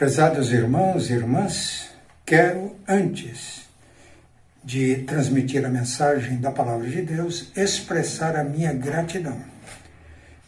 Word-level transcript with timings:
Prezados 0.00 0.50
irmãos 0.50 1.10
e 1.10 1.12
irmãs, 1.12 1.90
quero, 2.24 2.74
antes 2.88 3.68
de 4.64 5.02
transmitir 5.02 5.62
a 5.66 5.68
mensagem 5.68 6.40
da 6.40 6.50
Palavra 6.50 6.88
de 6.88 7.02
Deus, 7.02 7.52
expressar 7.54 8.34
a 8.34 8.42
minha 8.42 8.72
gratidão 8.72 9.38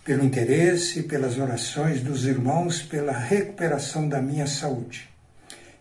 pelo 0.03 0.25
interesse, 0.25 1.03
pelas 1.03 1.37
orações 1.37 2.01
dos 2.01 2.25
irmãos, 2.25 2.80
pela 2.80 3.12
recuperação 3.12 4.09
da 4.09 4.23
minha 4.23 4.46
saúde. 4.46 5.11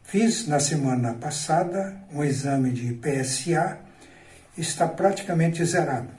Fiz 0.04 0.46
na 0.48 0.60
semana 0.60 1.14
passada 1.14 1.96
um 2.12 2.26
exame 2.26 2.72
de 2.72 2.94
PSA, 2.96 3.78
está 4.58 4.86
praticamente 4.86 5.64
zerado. 5.64 6.10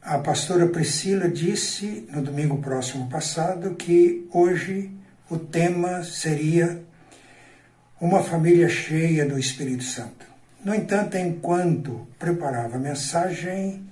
A 0.00 0.18
pastora 0.18 0.66
Priscila 0.66 1.28
disse 1.28 2.08
no 2.10 2.22
domingo 2.22 2.58
próximo 2.58 3.08
passado 3.08 3.74
que 3.74 4.26
hoje 4.32 4.90
o 5.28 5.38
tema 5.38 6.02
seria 6.02 6.87
uma 8.00 8.22
família 8.22 8.68
cheia 8.68 9.26
do 9.26 9.38
Espírito 9.38 9.82
Santo. 9.82 10.26
No 10.64 10.74
entanto, 10.74 11.16
enquanto 11.16 12.06
preparava 12.18 12.76
a 12.76 12.80
mensagem, 12.80 13.84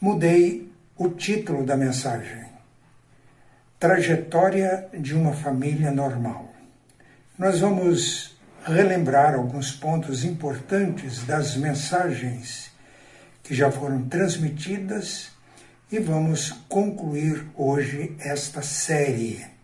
mudei 0.00 0.70
o 0.96 1.08
título 1.08 1.64
da 1.64 1.76
mensagem: 1.76 2.44
Trajetória 3.78 4.88
de 4.98 5.14
uma 5.14 5.32
família 5.32 5.90
normal. 5.90 6.52
Nós 7.38 7.60
vamos 7.60 8.38
relembrar 8.64 9.34
alguns 9.34 9.72
pontos 9.72 10.24
importantes 10.24 11.24
das 11.24 11.56
mensagens 11.56 12.70
que 13.42 13.54
já 13.54 13.70
foram 13.70 14.02
transmitidas 14.04 15.30
e 15.90 15.98
vamos 15.98 16.52
concluir 16.68 17.46
hoje 17.56 18.14
esta 18.20 18.62
série. 18.62 19.59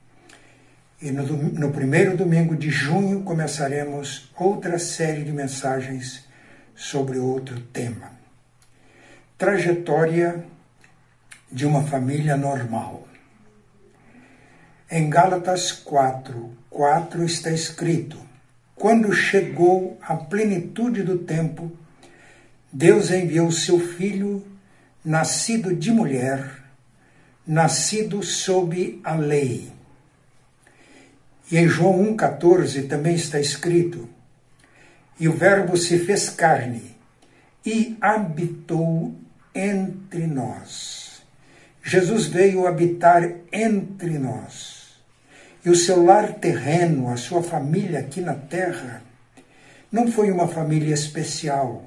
E 1.01 1.11
no, 1.11 1.27
no, 1.27 1.71
primeiro 1.73 2.17
domingo 2.17 2.57
de 2.57 2.71
junho 2.71 3.23
começaremos 3.23 4.31
outra 4.35 4.79
série 4.79 5.25
de 5.25 5.31
mensagens 5.31 6.25
sobre 6.75 7.19
outro 7.19 7.61
tema. 7.61 8.13
Trajetória 9.37 10.43
de 11.53 11.67
uma 11.67 11.83
família 11.83 12.35
normal. 12.35 13.07
Em 14.91 15.11
Gálatas 15.11 15.71
4, 15.71 16.57
4 16.71 17.25
está 17.25 17.51
escrito: 17.51 18.19
Quando 18.75 19.13
chegou 19.13 19.99
a 20.01 20.17
plenitude 20.17 21.03
do 21.03 21.19
tempo, 21.19 21.71
Deus 22.73 23.11
enviou 23.11 23.53
seu 23.53 23.79
filho, 23.79 24.47
nascido 25.05 25.77
de 25.77 25.91
mulher, 25.91 26.63
nascido 27.47 28.23
sob 28.23 28.99
a 29.05 29.15
lei 29.15 29.76
e 31.51 31.59
em 31.59 31.69
João 31.69 32.17
1,14 32.17 32.89
também 32.89 33.15
está 33.15 33.39
escrito: 33.39 34.09
E 35.19 35.29
o 35.29 35.33
Verbo 35.33 35.77
se 35.77 35.99
fez 35.99 36.29
carne 36.29 36.97
e 37.65 37.97
habitou 38.01 39.15
entre 39.55 40.27
nós. 40.27 41.23
Jesus 41.83 42.27
veio 42.27 42.67
habitar 42.67 43.31
entre 43.53 44.19
nós. 44.19 44.97
E 45.65 45.71
o 45.71 45.75
seu 45.75 46.05
lar 46.05 46.35
terreno, 46.35 47.11
a 47.11 47.17
sua 47.17 47.43
família 47.43 48.01
aqui 48.01 48.21
na 48.21 48.35
terra, 48.35 49.03
não 49.91 50.11
foi 50.11 50.31
uma 50.31 50.49
família 50.49 50.95
especial. 50.95 51.85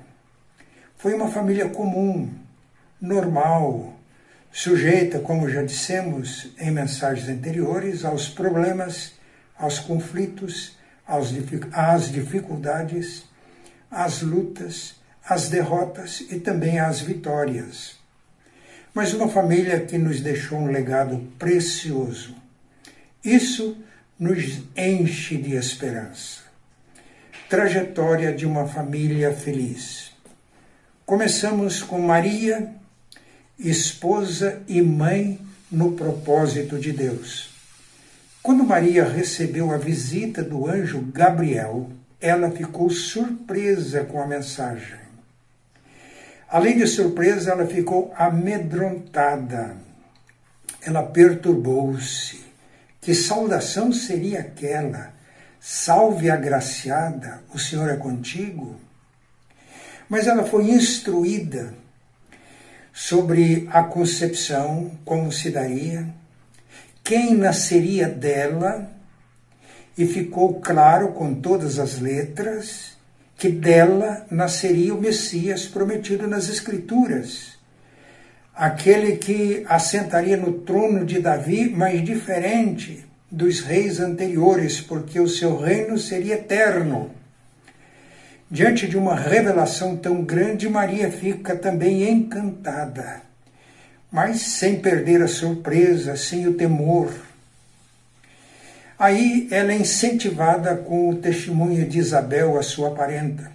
Foi 0.98 1.14
uma 1.14 1.30
família 1.30 1.70
comum, 1.70 2.30
normal, 3.00 3.94
sujeita, 4.52 5.20
como 5.20 5.50
já 5.50 5.64
dissemos 5.64 6.54
em 6.60 6.72
mensagens 6.72 7.30
anteriores, 7.30 8.04
aos 8.04 8.28
problemas 8.28 9.19
aos 9.60 9.78
conflitos, 9.78 10.78
às 11.06 12.12
dificuldades, 12.12 13.26
às 13.92 14.22
lutas, 14.22 14.96
às 15.28 15.50
derrotas 15.50 16.22
e 16.32 16.40
também 16.40 16.80
às 16.80 17.02
vitórias. 17.02 18.00
Mas 18.94 19.14
uma 19.14 19.28
família 19.28 19.82
que 19.82 19.98
nos 19.98 20.22
deixou 20.22 20.60
um 20.60 20.72
legado 20.72 21.28
precioso. 21.38 22.36
Isso 23.24 23.78
nos 24.18 24.62
enche 24.76 25.38
de 25.38 25.56
esperança. 25.56 26.42
Trajetória 27.50 28.34
de 28.34 28.46
uma 28.46 28.68
família 28.68 29.34
feliz. 29.34 30.12
Começamos 31.06 31.82
com 31.82 32.00
Maria, 32.00 32.72
esposa 33.58 34.62
e 34.68 34.82
mãe 34.82 35.40
no 35.72 35.94
propósito 35.94 36.78
de 36.78 36.92
Deus. 36.92 37.49
Quando 38.50 38.64
Maria 38.64 39.04
recebeu 39.04 39.72
a 39.72 39.78
visita 39.78 40.42
do 40.42 40.68
anjo 40.68 41.02
Gabriel, 41.14 41.88
ela 42.20 42.50
ficou 42.50 42.90
surpresa 42.90 44.06
com 44.06 44.20
a 44.20 44.26
mensagem. 44.26 44.98
Além 46.50 46.76
de 46.76 46.88
surpresa, 46.88 47.52
ela 47.52 47.68
ficou 47.68 48.12
amedrontada. 48.18 49.78
Ela 50.82 51.04
perturbou-se. 51.04 52.44
Que 53.00 53.14
saudação 53.14 53.94
seria 53.94 54.40
aquela? 54.40 55.14
Salve 55.60 56.32
agraciada, 56.32 57.44
o 57.54 57.60
Senhor 57.60 57.88
é 57.88 57.98
contigo. 57.98 58.78
Mas 60.10 60.26
ela 60.26 60.44
foi 60.44 60.72
instruída 60.72 61.72
sobre 62.92 63.70
a 63.72 63.84
concepção, 63.84 64.98
como 65.06 65.32
se 65.32 65.52
daria, 65.52 66.18
quem 67.10 67.34
nasceria 67.34 68.08
dela, 68.08 68.88
e 69.98 70.06
ficou 70.06 70.62
claro 70.62 71.08
com 71.14 71.34
todas 71.34 71.80
as 71.80 72.00
letras 72.00 73.00
que 73.36 73.50
dela 73.50 74.28
nasceria 74.30 74.94
o 74.94 75.02
Messias 75.02 75.66
prometido 75.66 76.28
nas 76.28 76.50
Escrituras. 76.50 77.58
Aquele 78.54 79.18
que 79.18 79.66
assentaria 79.68 80.38
no 80.38 80.60
trono 80.60 81.04
de 81.04 81.20
Davi, 81.20 81.74
mas 81.76 82.06
diferente 82.06 83.04
dos 83.32 83.62
reis 83.62 84.00
anteriores, 84.00 84.80
porque 84.80 85.20
o 85.20 85.28
seu 85.28 85.58
reino 85.60 85.98
seria 85.98 86.36
eterno. 86.36 87.10
Diante 88.52 88.88
de 88.88 88.96
uma 88.96 89.16
revelação 89.16 89.98
tão 89.98 90.24
grande, 90.24 90.70
Maria 90.70 91.12
fica 91.12 91.56
também 91.56 92.08
encantada 92.08 93.29
mas 94.12 94.42
sem 94.42 94.80
perder 94.80 95.22
a 95.22 95.28
surpresa, 95.28 96.16
sem 96.16 96.48
o 96.48 96.54
temor. 96.54 97.14
Aí 98.98 99.48
ela 99.52 99.72
é 99.72 99.78
incentivada 99.78 100.76
com 100.76 101.10
o 101.10 101.16
testemunho 101.16 101.88
de 101.88 102.00
Isabel, 102.00 102.58
a 102.58 102.64
sua 102.64 102.92
parenta. 102.92 103.52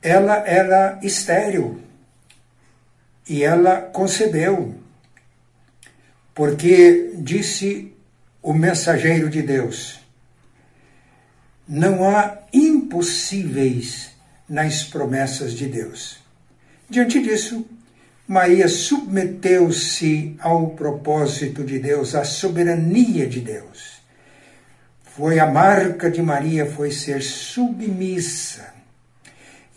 Ela 0.00 0.46
era 0.46 0.98
estéril 1.02 1.80
e 3.28 3.42
ela 3.42 3.80
concebeu, 3.80 4.74
porque 6.34 7.12
disse 7.16 7.92
o 8.42 8.52
mensageiro 8.52 9.28
de 9.28 9.42
Deus: 9.42 10.00
não 11.66 12.08
há 12.08 12.38
impossíveis 12.52 14.10
nas 14.48 14.84
promessas 14.84 15.52
de 15.52 15.66
Deus. 15.66 16.18
Diante 16.88 17.22
disso, 17.22 17.66
Maria 18.26 18.68
submeteu-se 18.68 20.34
ao 20.40 20.68
propósito 20.70 21.62
de 21.62 21.78
Deus, 21.78 22.14
à 22.14 22.24
soberania 22.24 23.26
de 23.26 23.38
Deus. 23.38 24.00
Foi 25.02 25.38
a 25.38 25.46
marca 25.46 26.10
de 26.10 26.22
Maria 26.22 26.64
foi 26.64 26.90
ser 26.90 27.22
submissa. 27.22 28.72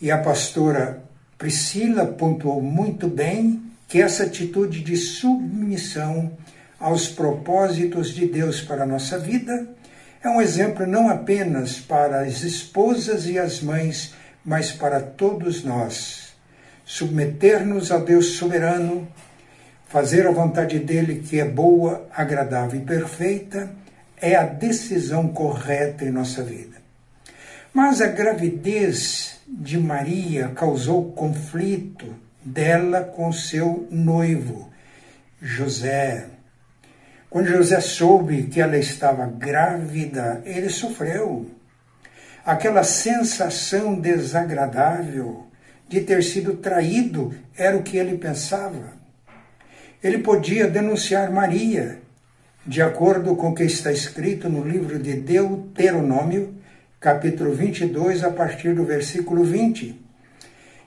E 0.00 0.10
a 0.10 0.16
pastora 0.16 1.02
Priscila 1.36 2.06
pontuou 2.06 2.62
muito 2.62 3.06
bem 3.06 3.62
que 3.86 4.00
essa 4.00 4.22
atitude 4.22 4.82
de 4.82 4.96
submissão 4.96 6.32
aos 6.80 7.06
propósitos 7.06 8.14
de 8.14 8.26
Deus 8.26 8.62
para 8.62 8.84
a 8.84 8.86
nossa 8.86 9.18
vida 9.18 9.68
é 10.24 10.28
um 10.28 10.40
exemplo 10.40 10.86
não 10.86 11.10
apenas 11.10 11.78
para 11.78 12.22
as 12.22 12.42
esposas 12.42 13.26
e 13.26 13.38
as 13.38 13.60
mães, 13.60 14.14
mas 14.42 14.72
para 14.72 15.00
todos 15.00 15.62
nós 15.62 16.27
submeter-nos 16.88 17.92
a 17.92 17.98
Deus 17.98 18.36
soberano, 18.38 19.06
fazer 19.88 20.26
a 20.26 20.30
vontade 20.30 20.78
dele 20.78 21.16
que 21.16 21.38
é 21.38 21.44
boa, 21.44 22.08
agradável 22.10 22.80
e 22.80 22.82
perfeita, 22.82 23.70
é 24.16 24.34
a 24.34 24.44
decisão 24.44 25.28
correta 25.28 26.06
em 26.06 26.10
nossa 26.10 26.42
vida. 26.42 26.78
Mas 27.74 28.00
a 28.00 28.06
gravidez 28.06 29.38
de 29.46 29.78
Maria 29.78 30.48
causou 30.54 31.12
conflito 31.12 32.06
dela 32.42 33.04
com 33.04 33.30
seu 33.32 33.86
noivo, 33.90 34.72
José. 35.42 36.24
Quando 37.28 37.48
José 37.48 37.80
soube 37.80 38.44
que 38.44 38.62
ela 38.62 38.78
estava 38.78 39.26
grávida, 39.26 40.40
ele 40.46 40.70
sofreu. 40.70 41.50
Aquela 42.46 42.82
sensação 42.82 43.94
desagradável 43.94 45.47
de 45.88 46.02
ter 46.02 46.22
sido 46.22 46.54
traído 46.54 47.34
era 47.56 47.76
o 47.76 47.82
que 47.82 47.96
ele 47.96 48.18
pensava. 48.18 48.92
Ele 50.02 50.18
podia 50.18 50.68
denunciar 50.68 51.32
Maria, 51.32 52.00
de 52.66 52.82
acordo 52.82 53.34
com 53.34 53.50
o 53.50 53.54
que 53.54 53.64
está 53.64 53.90
escrito 53.90 54.48
no 54.48 54.62
livro 54.62 54.98
de 54.98 55.14
Deuteronômio, 55.14 56.54
capítulo 57.00 57.54
22, 57.54 58.22
a 58.22 58.30
partir 58.30 58.74
do 58.74 58.84
versículo 58.84 59.42
20. 59.42 59.98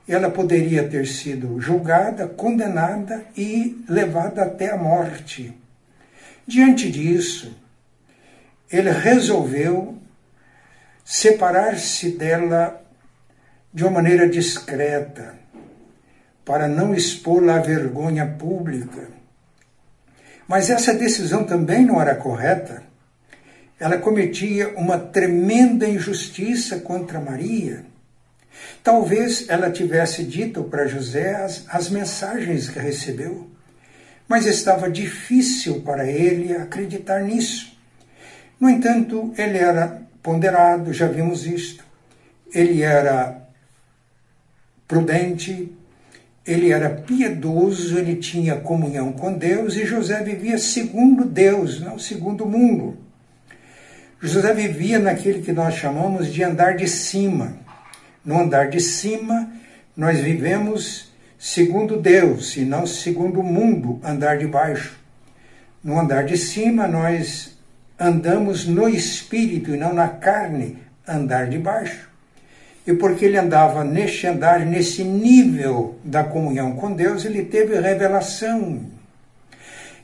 Ela 0.08 0.30
poderia 0.30 0.88
ter 0.88 1.08
sido 1.08 1.60
julgada, 1.60 2.28
condenada 2.28 3.26
e 3.36 3.84
levada 3.90 4.44
até 4.44 4.72
a 4.72 4.78
morte. 4.78 5.58
Diante 6.46 6.92
disso, 6.92 7.58
ele 8.72 8.92
resolveu 8.92 9.98
separar-se 11.04 12.12
dela 12.12 12.81
de 13.74 13.84
uma 13.84 13.92
maneira 13.92 14.28
discreta, 14.28 15.36
para 16.44 16.68
não 16.68 16.94
expô-la 16.94 17.58
à 17.58 17.60
vergonha 17.60 18.26
pública. 18.28 19.08
Mas 20.48 20.70
essa 20.70 20.94
decisão 20.94 21.44
também 21.44 21.86
não 21.86 22.02
era 22.02 22.16
correta 22.16 22.92
ela 23.82 23.98
cometia 23.98 24.70
uma 24.78 25.00
tremenda 25.00 25.90
injustiça 25.90 26.82
contra 26.82 27.20
Maria. 27.20 27.84
Talvez 28.84 29.50
ela 29.50 29.72
tivesse 29.72 30.24
dito 30.24 30.64
para 30.66 30.86
José 30.86 31.34
as, 31.34 31.66
as 31.68 31.90
mensagens 31.90 32.70
que 32.70 32.78
recebeu, 32.78 33.50
mas 34.28 34.46
estava 34.46 34.88
difícil 34.88 35.82
para 35.82 36.06
ele 36.06 36.56
acreditar 36.56 37.24
nisso. 37.24 37.76
No 38.60 38.70
entanto, 38.70 39.34
ele 39.36 39.58
era 39.58 40.04
ponderado, 40.22 40.94
já 40.94 41.08
vimos 41.08 41.48
isto. 41.48 41.84
Ele 42.54 42.84
era 42.84 43.41
prudente, 44.92 45.72
ele 46.46 46.70
era 46.70 46.90
piedoso, 46.90 47.98
ele 47.98 48.18
tinha 48.18 48.58
comunhão 48.58 49.14
com 49.14 49.32
Deus 49.32 49.78
e 49.78 49.86
José 49.86 50.22
vivia 50.22 50.58
segundo 50.58 51.24
Deus, 51.24 51.80
não 51.80 51.98
segundo 51.98 52.44
o 52.44 52.50
mundo. 52.50 52.98
José 54.20 54.54
vivia 54.54 55.00
naquele 55.00 55.42
que 55.42 55.54
nós 55.54 55.76
chamamos 55.76 56.28
de 56.28 56.44
andar 56.44 56.76
de 56.76 56.90
cima. 56.90 57.56
No 58.26 58.38
andar 58.38 58.70
de 58.70 58.82
cima, 58.82 59.50
nós 59.96 60.20
vivemos 60.20 61.10
segundo 61.40 61.96
Deus 61.96 62.58
e 62.58 62.66
não 62.66 62.86
segundo 62.86 63.40
o 63.40 63.44
mundo, 63.44 63.98
andar 64.04 64.38
de 64.38 64.46
baixo. 64.46 65.00
No 65.82 65.98
andar 65.98 66.26
de 66.26 66.38
cima, 66.38 66.86
nós 66.86 67.58
andamos 67.98 68.68
no 68.68 68.90
espírito 68.90 69.74
e 69.74 69.78
não 69.78 69.94
na 69.94 70.10
carne, 70.10 70.80
andar 71.08 71.48
de 71.48 71.58
baixo. 71.58 72.11
E 72.86 72.94
porque 72.94 73.26
ele 73.26 73.38
andava 73.38 73.84
neste 73.84 74.26
andar, 74.28 74.66
nesse 74.66 75.04
nível 75.04 76.00
da 76.04 76.24
comunhão 76.24 76.76
com 76.76 76.92
Deus, 76.92 77.26
ele 77.26 77.46
teve 77.46 77.80
revelação 77.80 78.82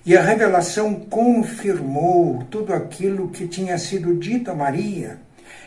e 0.08 0.16
a 0.16 0.22
revelação 0.22 0.96
confirmou 0.96 2.42
tudo 2.50 2.74
aquilo 2.74 3.28
que 3.28 3.46
tinha 3.46 3.78
sido 3.78 4.16
dito 4.16 4.50
a 4.50 4.56
Maria. 4.56 5.18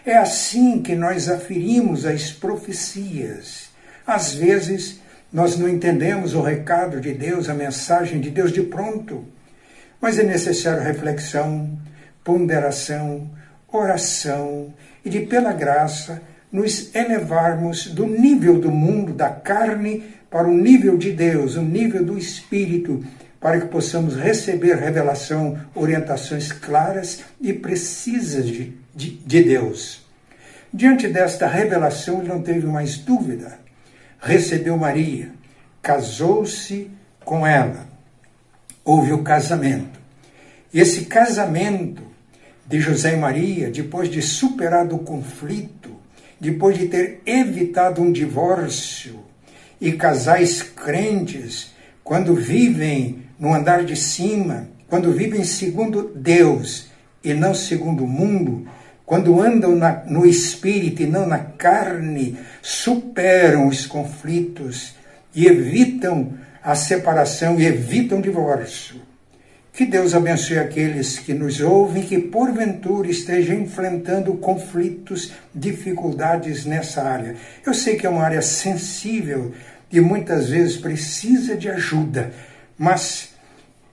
É 0.03 0.17
assim 0.17 0.81
que 0.81 0.95
nós 0.95 1.29
aferimos 1.29 2.07
as 2.07 2.31
profecias. 2.31 3.69
Às 4.07 4.33
vezes, 4.33 4.99
nós 5.31 5.59
não 5.59 5.69
entendemos 5.69 6.35
o 6.35 6.41
recado 6.41 7.03
de 7.03 7.13
Deus, 7.13 7.51
a 7.51 7.55
mensagem 7.55 8.19
de 8.19 8.31
Deus 8.31 8.51
de 8.51 8.63
pronto, 8.63 9.27
mas 10.01 10.19
é 10.19 10.23
necessário 10.23 10.83
reflexão, 10.83 11.79
ponderação, 12.25 13.31
oração 13.71 14.73
e 15.05 15.11
de, 15.11 15.21
pela 15.21 15.53
graça, 15.53 16.23
nos 16.51 16.95
elevarmos 16.95 17.87
do 17.87 18.07
nível 18.07 18.59
do 18.59 18.71
mundo, 18.71 19.13
da 19.13 19.31
carne, 19.31 20.03
para 20.31 20.49
o 20.49 20.57
nível 20.57 20.97
de 20.97 21.13
Deus, 21.13 21.57
o 21.57 21.63
nível 21.63 22.05
do 22.05 22.17
Espírito, 22.17 23.05
para 23.41 23.61
que 23.61 23.67
possamos 23.67 24.17
receber 24.17 24.77
revelação, 24.77 25.59
orientações 25.75 26.53
claras 26.53 27.23
e 27.41 27.53
precisas 27.53 28.47
de, 28.47 28.73
de, 28.95 29.11
de 29.11 29.43
Deus. 29.43 30.07
Diante 30.73 31.09
desta 31.09 31.49
revelação, 31.49 32.21
ele 32.21 32.29
não 32.29 32.43
teve 32.43 32.67
mais 32.67 32.99
dúvida. 32.99 33.59
Recebeu 34.21 34.77
Maria, 34.77 35.33
casou-se 35.83 36.91
com 37.25 37.47
ela. 37.47 37.89
Houve 38.85 39.13
o 39.13 39.23
casamento. 39.23 39.99
Esse 40.73 41.07
casamento 41.07 42.03
de 42.67 42.79
José 42.79 43.15
e 43.15 43.17
Maria, 43.17 43.71
depois 43.71 44.09
de 44.09 44.23
superado 44.23 44.95
o 44.95 45.01
conflito, 45.01 46.00
depois 46.41 46.79
de 46.79 46.87
ter 46.87 47.21
evitado 47.27 48.01
um 48.01 48.11
divórcio, 48.11 49.21
e 49.81 49.93
casais 49.93 50.63
crentes, 50.63 51.73
quando 52.03 52.35
vivem 52.35 53.23
no 53.39 53.55
andar 53.55 53.85
de 53.85 53.97
cima, 53.97 54.69
quando 54.89 55.13
vivem 55.13 55.45
segundo 55.45 56.11
Deus 56.15 56.91
e 57.23 57.33
não 57.33 57.55
segundo 57.55 58.05
o 58.05 58.09
mundo, 58.09 58.67
quando 59.07 59.41
andam 59.41 59.75
na, 59.75 60.05
no 60.05 60.27
espírito 60.27 61.03
e 61.03 61.07
não 61.07 61.27
na 61.27 61.39
carne, 61.39 62.39
superam 62.63 63.69
os 63.69 63.87
conflitos 63.87 64.95
e 65.35 65.47
evitam 65.47 66.35
a 66.63 66.75
separação 66.75 67.59
e 67.59 67.65
evitam 67.65 68.19
o 68.19 68.23
divórcio. 68.23 69.01
Que 69.73 69.87
Deus 69.87 70.15
abençoe 70.15 70.59
aqueles 70.59 71.19
que 71.19 71.33
nos 71.33 71.61
ouvem 71.61 72.03
que 72.03 72.19
porventura 72.19 73.09
estejam 73.09 73.57
enfrentando 73.57 74.35
conflitos, 74.35 75.33
dificuldades 75.55 76.65
nessa 76.65 77.03
área. 77.03 77.37
Eu 77.65 77.73
sei 77.73 77.97
que 77.97 78.07
é 78.07 78.11
uma 78.11 78.25
área 78.25 78.43
sensível 78.43 79.53
e 79.91 80.01
muitas 80.01 80.49
vezes 80.49 80.77
precisa 80.77 81.57
de 81.57 81.69
ajuda, 81.69 82.33
mas 82.77 83.31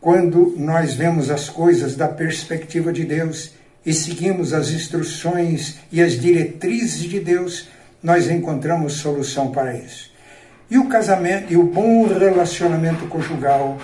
quando 0.01 0.55
nós 0.57 0.93
vemos 0.93 1.29
as 1.29 1.49
coisas 1.49 1.95
da 1.95 2.07
perspectiva 2.07 2.91
de 2.91 3.03
Deus 3.03 3.53
e 3.85 3.93
seguimos 3.93 4.53
as 4.53 4.69
instruções 4.69 5.77
e 5.91 6.01
as 6.01 6.19
diretrizes 6.19 7.03
de 7.03 7.19
Deus, 7.19 7.69
nós 8.01 8.29
encontramos 8.29 8.93
solução 8.93 9.51
para 9.51 9.75
isso. 9.75 10.11
E 10.69 10.77
o 10.77 10.87
casamento 10.87 11.53
e 11.53 11.57
o 11.57 11.63
bom 11.63 12.05
relacionamento 12.07 13.07
conjugal 13.07 13.77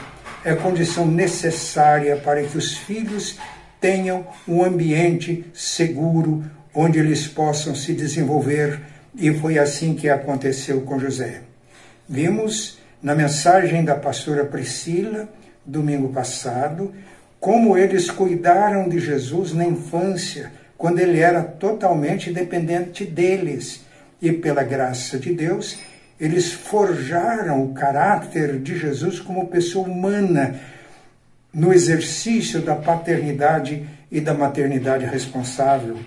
é 0.45 0.53
condição 0.55 1.07
necessária 1.07 2.17
para 2.17 2.43
que 2.43 2.57
os 2.57 2.77
filhos 2.77 3.37
tenham 3.79 4.25
um 4.47 4.63
ambiente 4.63 5.45
seguro 5.53 6.43
onde 6.73 6.99
eles 6.99 7.27
possam 7.27 7.75
se 7.75 7.93
desenvolver, 7.93 8.79
e 9.15 9.31
foi 9.33 9.59
assim 9.59 9.93
que 9.93 10.09
aconteceu 10.09 10.81
com 10.81 10.99
José. 10.99 11.41
Vimos 12.09 12.79
na 13.01 13.13
mensagem 13.13 13.83
da 13.83 13.95
pastora 13.95 14.43
Priscila 14.43 15.29
domingo 15.65 16.09
passado, 16.09 16.93
como 17.39 17.77
eles 17.77 18.09
cuidaram 18.09 18.87
de 18.89 18.99
Jesus 18.99 19.53
na 19.53 19.65
infância, 19.65 20.51
quando 20.77 20.99
ele 20.99 21.19
era 21.19 21.43
totalmente 21.43 22.31
dependente 22.31 23.05
deles. 23.05 23.81
E 24.21 24.31
pela 24.31 24.63
graça 24.63 25.19
de 25.19 25.33
Deus, 25.33 25.77
eles 26.23 26.53
forjaram 26.53 27.65
o 27.65 27.73
caráter 27.73 28.57
de 28.57 28.79
Jesus 28.79 29.19
como 29.19 29.49
pessoa 29.49 29.85
humana 29.85 30.57
no 31.53 31.73
exercício 31.73 32.61
da 32.61 32.75
paternidade 32.75 33.85
e 34.09 34.21
da 34.21 34.33
maternidade 34.33 35.03
responsável. 35.03 35.99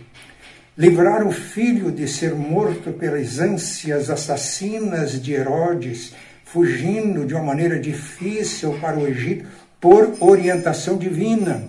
Livrar 0.74 1.26
o 1.26 1.30
filho 1.30 1.92
de 1.92 2.08
ser 2.08 2.34
morto 2.34 2.94
pelas 2.94 3.38
ânsias 3.38 4.08
assassinas 4.08 5.20
de 5.20 5.34
Herodes 5.34 6.14
fugindo 6.46 7.26
de 7.26 7.34
uma 7.34 7.44
maneira 7.44 7.78
difícil 7.78 8.78
para 8.80 8.98
o 8.98 9.06
Egito 9.06 9.46
por 9.78 10.16
orientação 10.18 10.96
divina. 10.96 11.64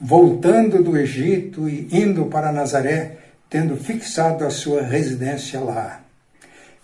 Voltando 0.00 0.80
do 0.80 0.96
Egito 0.96 1.68
e 1.68 1.88
indo 1.90 2.26
para 2.26 2.52
Nazaré, 2.52 3.16
tendo 3.48 3.76
fixado 3.76 4.44
a 4.44 4.50
sua 4.50 4.82
residência 4.82 5.58
lá. 5.58 6.04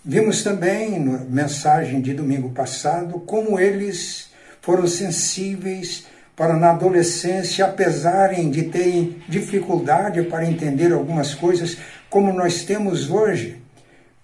Vimos 0.09 0.41
também 0.41 0.97
na 1.01 1.17
mensagem 1.17 1.99
de 1.99 2.13
domingo 2.13 2.51
passado 2.51 3.19
como 3.25 3.59
eles 3.59 4.29
foram 4.61 4.87
sensíveis 4.87 6.05
para 6.33 6.55
na 6.55 6.69
adolescência, 6.69 7.65
apesar 7.65 8.33
de 8.33 8.63
terem 8.63 9.17
dificuldade 9.27 10.23
para 10.23 10.45
entender 10.45 10.93
algumas 10.93 11.33
coisas, 11.33 11.75
como 12.09 12.31
nós 12.31 12.63
temos 12.63 13.09
hoje. 13.09 13.61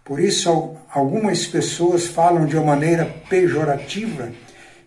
Por 0.05 0.21
isso, 0.21 0.73
algumas 0.89 1.45
pessoas 1.47 2.07
falam 2.07 2.45
de 2.45 2.55
uma 2.55 2.67
maneira 2.67 3.03
pejorativa 3.29 4.31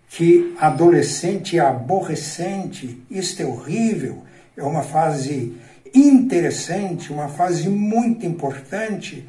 que 0.09 0.57
adolescente 0.59 1.59
é 1.59 1.61
aborrecente, 1.61 3.05
isto 3.11 3.43
é 3.43 3.45
horrível, 3.45 4.23
é 4.57 4.63
uma 4.63 4.83
fase 4.83 5.55
interessante, 5.95 7.13
uma 7.13 7.29
fase 7.29 7.69
muito 7.69 8.25
importante, 8.25 9.29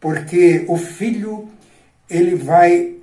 porque 0.00 0.64
o 0.66 0.76
filho 0.76 1.48
ele 2.08 2.34
vai 2.34 2.96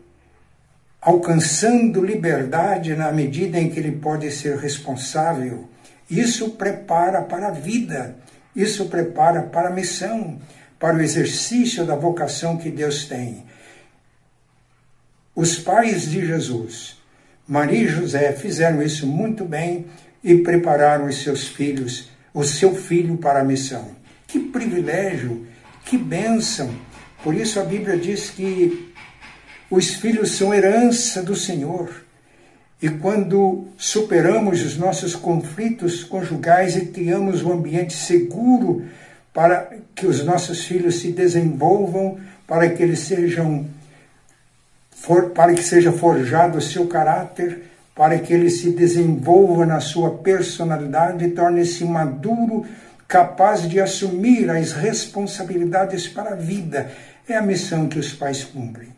alcançando 0.99 2.03
liberdade 2.03 2.95
na 2.95 3.11
medida 3.11 3.59
em 3.59 3.69
que 3.69 3.79
ele 3.79 3.93
pode 3.93 4.29
ser 4.31 4.57
responsável. 4.57 5.69
Isso 6.09 6.51
prepara 6.51 7.21
para 7.21 7.47
a 7.47 7.51
vida, 7.51 8.17
isso 8.55 8.85
prepara 8.85 9.43
para 9.43 9.69
a 9.69 9.71
missão, 9.71 10.41
para 10.79 10.97
o 10.97 11.01
exercício 11.01 11.85
da 11.85 11.95
vocação 11.95 12.57
que 12.57 12.69
Deus 12.69 13.05
tem. 13.05 13.45
Os 15.35 15.57
pais 15.57 16.09
de 16.09 16.25
Jesus, 16.25 16.97
Maria 17.47 17.83
e 17.83 17.87
José, 17.87 18.33
fizeram 18.33 18.81
isso 18.81 19.05
muito 19.05 19.45
bem 19.45 19.85
e 20.23 20.35
prepararam 20.39 21.05
os 21.05 21.21
seus 21.21 21.47
filhos, 21.47 22.09
o 22.33 22.43
seu 22.43 22.75
filho 22.75 23.17
para 23.17 23.41
a 23.41 23.45
missão. 23.45 23.95
Que 24.25 24.39
privilégio, 24.39 25.45
que 25.85 25.97
bênção! 25.97 26.86
Por 27.23 27.35
isso 27.35 27.59
a 27.59 27.63
Bíblia 27.63 27.97
diz 27.97 28.29
que 28.29 28.93
os 29.69 29.95
filhos 29.95 30.31
são 30.31 30.53
herança 30.53 31.21
do 31.21 31.35
Senhor. 31.35 31.89
E 32.81 32.89
quando 32.89 33.67
superamos 33.77 34.63
os 34.63 34.77
nossos 34.77 35.15
conflitos 35.15 36.03
conjugais 36.03 36.75
e 36.75 36.85
criamos 36.85 37.41
um 37.41 37.51
ambiente 37.51 37.93
seguro 37.93 38.85
para 39.33 39.69
que 39.95 40.05
os 40.05 40.23
nossos 40.23 40.65
filhos 40.65 40.99
se 40.99 41.11
desenvolvam, 41.11 42.17
para 42.45 42.69
que 42.69 42.81
eles 42.81 42.99
sejam 42.99 43.65
para 45.35 45.53
que 45.53 45.63
seja 45.63 45.91
forjado 45.91 46.57
o 46.57 46.61
seu 46.61 46.87
caráter, 46.87 47.63
para 47.95 48.17
que 48.19 48.33
ele 48.33 48.49
se 48.49 48.71
desenvolva 48.71 49.65
na 49.65 49.79
sua 49.79 50.11
personalidade 50.17 51.25
e 51.25 51.31
torne-se 51.31 51.83
maduro, 51.85 52.65
capaz 53.07 53.67
de 53.67 53.79
assumir 53.79 54.49
as 54.49 54.73
responsabilidades 54.73 56.07
para 56.07 56.31
a 56.31 56.35
vida. 56.35 56.91
É 57.27 57.35
a 57.35 57.41
missão 57.41 57.87
que 57.87 57.99
os 57.99 58.13
pais 58.13 58.43
cumprem. 58.43 58.89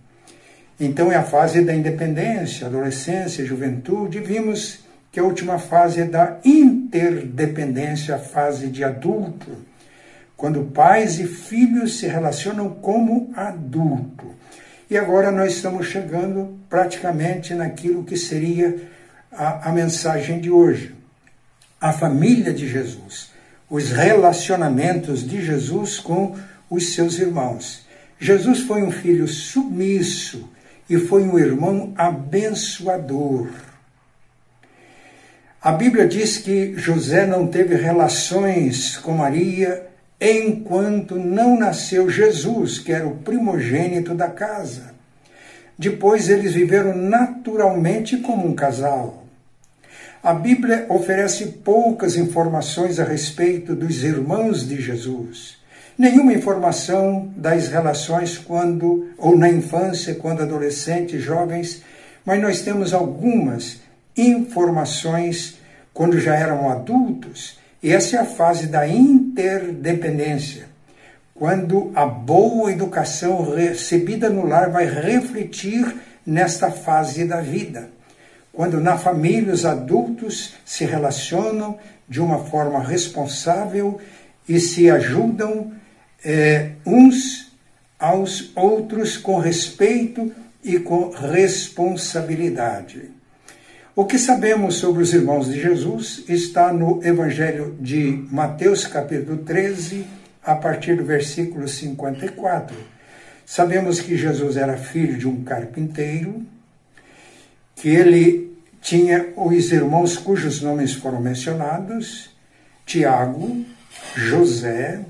Então 0.79 1.11
é 1.11 1.15
a 1.15 1.23
fase 1.23 1.61
da 1.61 1.75
independência, 1.75 2.67
adolescência, 2.67 3.45
juventude. 3.45 4.19
Vimos 4.19 4.79
que 5.11 5.19
a 5.19 5.23
última 5.23 5.59
fase 5.59 6.01
é 6.01 6.05
da 6.05 6.39
interdependência, 6.43 8.15
a 8.15 8.19
fase 8.19 8.67
de 8.67 8.83
adulto, 8.83 9.57
quando 10.37 10.65
pais 10.65 11.19
e 11.19 11.27
filhos 11.27 11.99
se 11.99 12.07
relacionam 12.07 12.69
como 12.69 13.31
adulto. 13.35 14.33
E 14.89 14.97
agora 14.97 15.31
nós 15.31 15.53
estamos 15.53 15.87
chegando 15.87 16.57
praticamente 16.69 17.53
naquilo 17.53 18.03
que 18.03 18.15
seria 18.15 18.75
a, 19.31 19.69
a 19.69 19.71
mensagem 19.71 20.39
de 20.39 20.49
hoje. 20.49 20.95
A 21.79 21.91
família 21.91 22.53
de 22.53 22.67
Jesus, 22.67 23.31
os 23.69 23.91
relacionamentos 23.91 25.27
de 25.27 25.45
Jesus 25.45 25.99
com 25.99 26.35
os 26.69 26.93
seus 26.93 27.19
irmãos. 27.19 27.85
Jesus 28.19 28.61
foi 28.61 28.81
um 28.81 28.91
filho 28.91 29.27
submisso 29.27 30.49
e 30.89 30.97
foi 30.97 31.23
um 31.23 31.37
irmão 31.37 31.93
abençoador. 31.95 33.47
A 35.61 35.71
Bíblia 35.71 36.07
diz 36.07 36.37
que 36.37 36.73
José 36.77 37.25
não 37.25 37.47
teve 37.47 37.75
relações 37.75 38.97
com 38.97 39.11
Maria 39.11 39.87
enquanto 40.19 41.15
não 41.15 41.57
nasceu 41.57 42.09
Jesus, 42.09 42.79
que 42.79 42.91
era 42.91 43.07
o 43.07 43.17
primogênito 43.17 44.15
da 44.15 44.29
casa. 44.29 44.93
Depois 45.77 46.27
eles 46.29 46.53
viveram 46.53 46.95
naturalmente 46.95 48.17
como 48.17 48.47
um 48.47 48.53
casal. 48.53 49.25
A 50.21 50.33
Bíblia 50.33 50.85
oferece 50.89 51.45
poucas 51.63 52.17
informações 52.17 52.99
a 52.99 53.05
respeito 53.05 53.73
dos 53.73 54.03
irmãos 54.03 54.67
de 54.67 54.81
Jesus. 54.81 55.57
Nenhuma 55.97 56.33
informação 56.33 57.31
das 57.37 57.69
relações 57.69 58.37
quando 58.37 59.09
ou 59.17 59.37
na 59.37 59.49
infância, 59.49 60.15
quando 60.15 60.41
adolescentes, 60.41 61.21
jovens, 61.21 61.83
mas 62.25 62.41
nós 62.41 62.61
temos 62.61 62.93
algumas 62.93 63.79
informações 64.15 65.57
quando 65.93 66.19
já 66.19 66.35
eram 66.35 66.69
adultos 66.69 67.57
e 67.81 67.93
essa 67.93 68.17
é 68.17 68.19
a 68.19 68.25
fase 68.25 68.67
da 68.67 68.85
interdependência, 68.85 70.65
quando 71.33 71.91
a 71.95 72.05
boa 72.05 72.71
educação 72.71 73.55
recebida 73.55 74.29
no 74.29 74.45
lar 74.45 74.69
vai 74.69 74.85
refletir 74.85 75.95
nesta 76.25 76.69
fase 76.69 77.23
da 77.23 77.39
vida. 77.39 77.89
Quando 78.51 78.79
na 78.79 78.97
família 78.97 79.53
os 79.53 79.65
adultos 79.65 80.55
se 80.65 80.85
relacionam 80.85 81.77
de 82.07 82.19
uma 82.19 82.45
forma 82.45 82.83
responsável 82.83 83.99
e 84.47 84.59
se 84.59 84.89
ajudam 84.89 85.71
é, 86.25 86.71
uns 86.85 87.49
aos 87.99 88.51
outros 88.55 89.17
com 89.17 89.37
respeito 89.37 90.31
e 90.63 90.79
com 90.79 91.09
responsabilidade. 91.09 93.11
O 93.95 94.05
que 94.05 94.17
sabemos 94.17 94.75
sobre 94.75 95.03
os 95.03 95.13
irmãos 95.13 95.47
de 95.47 95.61
Jesus 95.61 96.23
está 96.29 96.71
no 96.71 97.03
Evangelho 97.03 97.77
de 97.79 98.25
Mateus, 98.31 98.87
capítulo 98.87 99.39
13, 99.39 100.05
a 100.43 100.55
partir 100.55 100.95
do 100.95 101.03
versículo 101.03 101.67
54. 101.67 102.77
Sabemos 103.45 103.99
que 103.99 104.15
Jesus 104.15 104.55
era 104.55 104.77
filho 104.77 105.17
de 105.17 105.27
um 105.27 105.43
carpinteiro, 105.43 106.45
que 107.79 107.89
ele 107.89 108.57
tinha 108.81 109.33
os 109.35 109.71
irmãos 109.71 110.17
cujos 110.17 110.61
nomes 110.61 110.93
foram 110.93 111.21
mencionados: 111.21 112.29
Tiago, 112.85 113.65
José, 114.15 115.01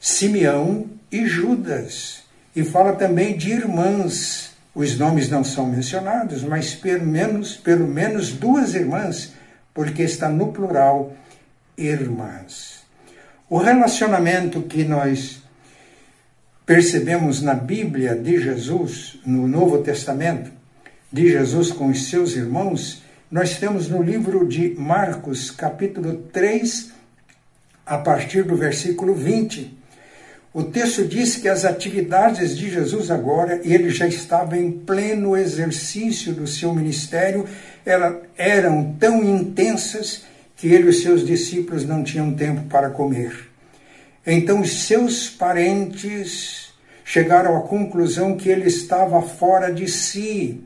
Simeão 0.00 0.86
e 1.10 1.26
Judas. 1.26 2.22
E 2.54 2.64
fala 2.64 2.94
também 2.94 3.36
de 3.36 3.50
irmãs 3.50 4.48
os 4.74 4.96
nomes 4.96 5.28
não 5.28 5.42
são 5.42 5.66
mencionados, 5.66 6.44
mas 6.44 6.72
pelo 6.72 7.04
menos, 7.04 7.56
pelo 7.56 7.88
menos 7.88 8.30
duas 8.30 8.74
irmãs, 8.74 9.32
porque 9.74 10.02
está 10.02 10.28
no 10.28 10.52
plural 10.52 11.16
irmãs. 11.76 12.84
O 13.50 13.58
relacionamento 13.58 14.62
que 14.62 14.84
nós 14.84 15.42
percebemos 16.64 17.42
na 17.42 17.54
Bíblia 17.54 18.14
de 18.14 18.40
Jesus, 18.40 19.18
no 19.26 19.48
Novo 19.48 19.78
Testamento, 19.78 20.52
de 21.12 21.28
Jesus 21.28 21.72
com 21.72 21.88
os 21.88 22.08
seus 22.08 22.36
irmãos, 22.36 23.02
nós 23.30 23.58
temos 23.58 23.88
no 23.88 24.02
livro 24.02 24.46
de 24.46 24.74
Marcos, 24.78 25.50
capítulo 25.50 26.16
3, 26.32 26.92
a 27.84 27.98
partir 27.98 28.42
do 28.42 28.56
versículo 28.56 29.14
20. 29.14 29.76
O 30.52 30.64
texto 30.64 31.06
diz 31.06 31.36
que 31.36 31.48
as 31.48 31.64
atividades 31.64 32.56
de 32.56 32.70
Jesus 32.70 33.10
agora, 33.10 33.60
ele 33.64 33.90
já 33.90 34.06
estava 34.06 34.56
em 34.56 34.70
pleno 34.70 35.36
exercício 35.36 36.32
do 36.32 36.46
seu 36.46 36.74
ministério, 36.74 37.46
eram 38.36 38.94
tão 38.98 39.22
intensas 39.22 40.24
que 40.56 40.68
ele 40.68 40.86
e 40.86 40.88
os 40.88 41.02
seus 41.02 41.24
discípulos 41.24 41.84
não 41.84 42.02
tinham 42.02 42.34
tempo 42.34 42.62
para 42.62 42.90
comer. 42.90 43.48
Então 44.26 44.60
os 44.60 44.84
seus 44.84 45.28
parentes 45.28 46.70
chegaram 47.04 47.56
à 47.56 47.60
conclusão 47.62 48.36
que 48.36 48.48
ele 48.48 48.66
estava 48.66 49.22
fora 49.22 49.72
de 49.72 49.88
si 49.88 50.60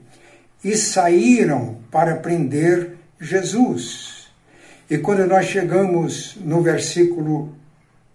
e 0.64 0.76
saíram 0.76 1.78
para 1.90 2.16
prender 2.16 2.96
Jesus. 3.20 4.28
E 4.88 4.98
quando 4.98 5.26
nós 5.26 5.46
chegamos 5.46 6.36
no 6.36 6.62
versículo 6.62 7.54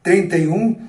31, 0.04 0.80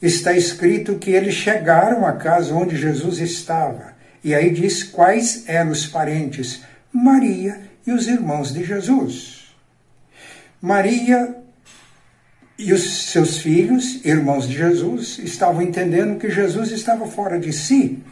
está 0.00 0.36
escrito 0.36 0.96
que 0.96 1.10
eles 1.10 1.34
chegaram 1.34 2.04
à 2.04 2.12
casa 2.12 2.54
onde 2.54 2.76
Jesus 2.76 3.18
estava. 3.18 3.92
E 4.24 4.34
aí 4.34 4.50
diz 4.50 4.82
quais 4.82 5.44
eram 5.46 5.70
os 5.70 5.86
parentes: 5.86 6.62
Maria 6.92 7.60
e 7.86 7.92
os 7.92 8.06
irmãos 8.06 8.52
de 8.52 8.64
Jesus. 8.64 9.54
Maria 10.60 11.36
e 12.58 12.72
os 12.72 13.10
seus 13.10 13.38
filhos, 13.38 14.04
irmãos 14.04 14.46
de 14.48 14.56
Jesus, 14.56 15.18
estavam 15.18 15.62
entendendo 15.62 16.18
que 16.18 16.30
Jesus 16.30 16.70
estava 16.70 17.06
fora 17.06 17.38
de 17.38 17.52
si, 17.52 18.02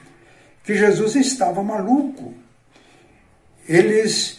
que 0.65 0.75
Jesus 0.75 1.15
estava 1.15 1.63
maluco. 1.63 2.35
Eles 3.69 4.39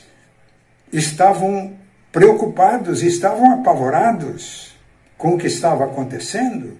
estavam 0.91 1.73
preocupados, 2.11 3.01
estavam 3.03 3.53
apavorados 3.53 4.75
com 5.17 5.35
o 5.35 5.37
que 5.37 5.47
estava 5.47 5.85
acontecendo. 5.85 6.77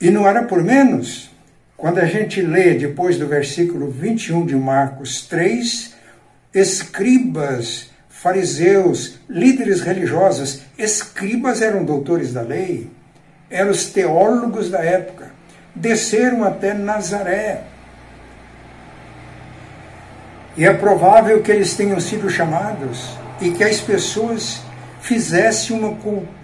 E 0.00 0.10
não 0.10 0.28
era 0.28 0.42
por 0.42 0.62
menos, 0.62 1.30
quando 1.76 1.98
a 1.98 2.04
gente 2.04 2.42
lê 2.42 2.74
depois 2.74 3.18
do 3.18 3.26
versículo 3.26 3.90
21 3.90 4.44
de 4.44 4.56
Marcos 4.56 5.26
3, 5.26 5.94
escribas, 6.52 7.90
fariseus, 8.08 9.18
líderes 9.28 9.80
religiosos, 9.80 10.62
escribas 10.78 11.62
eram 11.62 11.84
doutores 11.84 12.32
da 12.32 12.42
lei, 12.42 12.90
eram 13.50 13.70
os 13.70 13.86
teólogos 13.86 14.70
da 14.70 14.80
época, 14.80 15.30
desceram 15.74 16.44
até 16.44 16.74
Nazaré. 16.74 17.62
E 20.56 20.64
é 20.64 20.72
provável 20.72 21.42
que 21.42 21.52
eles 21.52 21.74
tenham 21.74 22.00
sido 22.00 22.30
chamados 22.30 23.10
e 23.40 23.50
que 23.50 23.62
as 23.62 23.80
pessoas 23.80 24.62
fizesse 25.00 25.72
uma, 25.72 25.96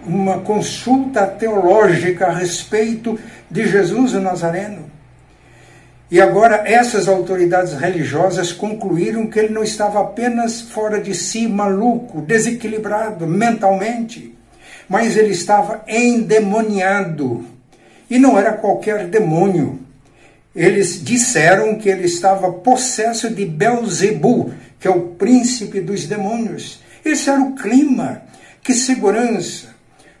uma 0.05 0.39
consulta 0.39 1.25
teológica 1.25 2.27
a 2.27 2.33
respeito 2.33 3.19
de 3.49 3.67
Jesus 3.67 4.13
o 4.13 4.21
Nazareno. 4.21 4.91
E 6.09 6.21
agora 6.21 6.61
essas 6.65 7.07
autoridades 7.07 7.73
religiosas 7.73 8.51
concluíram 8.51 9.25
que 9.25 9.39
ele 9.39 9.51
não 9.51 9.63
estava 9.63 9.99
apenas 9.99 10.61
fora 10.61 11.01
de 11.01 11.15
si, 11.15 11.47
maluco, 11.47 12.21
desequilibrado 12.21 13.25
mentalmente, 13.25 14.37
mas 14.87 15.17
ele 15.17 15.31
estava 15.31 15.83
endemoniado. 15.87 17.45
E 18.09 18.19
não 18.19 18.37
era 18.37 18.53
qualquer 18.53 19.07
demônio. 19.07 19.79
Eles 20.55 21.03
disseram 21.03 21.75
que 21.75 21.89
ele 21.89 22.05
estava 22.05 22.51
possesso 22.51 23.29
de 23.29 23.45
Belzebu, 23.45 24.53
que 24.79 24.87
é 24.87 24.91
o 24.91 25.09
príncipe 25.09 25.81
dos 25.81 26.05
demônios. 26.05 26.79
Esse 27.03 27.29
era 27.29 27.41
o 27.41 27.55
clima. 27.55 28.21
Que 28.61 28.73
segurança 28.73 29.73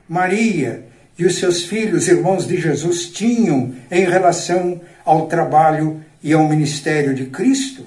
Maria 0.07 0.85
e 1.17 1.25
os 1.25 1.35
seus 1.37 1.63
filhos, 1.63 2.07
irmãos 2.07 2.47
de 2.47 2.59
Jesus, 2.59 3.07
tinham 3.07 3.73
em 3.89 4.05
relação 4.05 4.81
ao 5.05 5.27
trabalho 5.27 6.03
e 6.21 6.33
ao 6.33 6.47
ministério 6.47 7.13
de 7.13 7.25
Cristo. 7.27 7.85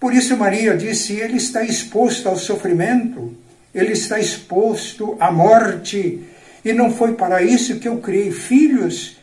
Por 0.00 0.14
isso, 0.14 0.36
Maria 0.36 0.76
disse: 0.76 1.14
Ele 1.14 1.36
está 1.36 1.62
exposto 1.62 2.28
ao 2.28 2.36
sofrimento, 2.36 3.36
ele 3.74 3.92
está 3.92 4.18
exposto 4.18 5.16
à 5.20 5.30
morte, 5.30 6.20
e 6.64 6.72
não 6.72 6.90
foi 6.92 7.14
para 7.14 7.42
isso 7.42 7.78
que 7.78 7.88
eu 7.88 7.98
criei 7.98 8.30
filhos. 8.30 9.17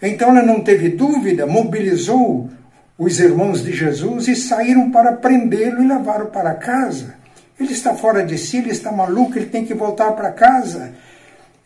Então 0.00 0.30
ela 0.30 0.42
não 0.42 0.60
teve 0.60 0.90
dúvida, 0.90 1.46
mobilizou 1.46 2.48
os 2.96 3.20
irmãos 3.20 3.62
de 3.62 3.72
Jesus 3.72 4.28
e 4.28 4.36
saíram 4.36 4.90
para 4.90 5.12
prendê-lo 5.12 5.82
e 5.82 5.86
levá-lo 5.86 6.26
para 6.26 6.54
casa. 6.54 7.16
Ele 7.58 7.72
está 7.72 7.94
fora 7.94 8.24
de 8.24 8.38
si, 8.38 8.58
ele 8.58 8.70
está 8.70 8.92
maluco, 8.92 9.36
ele 9.36 9.46
tem 9.46 9.64
que 9.64 9.74
voltar 9.74 10.12
para 10.12 10.30
casa. 10.30 10.92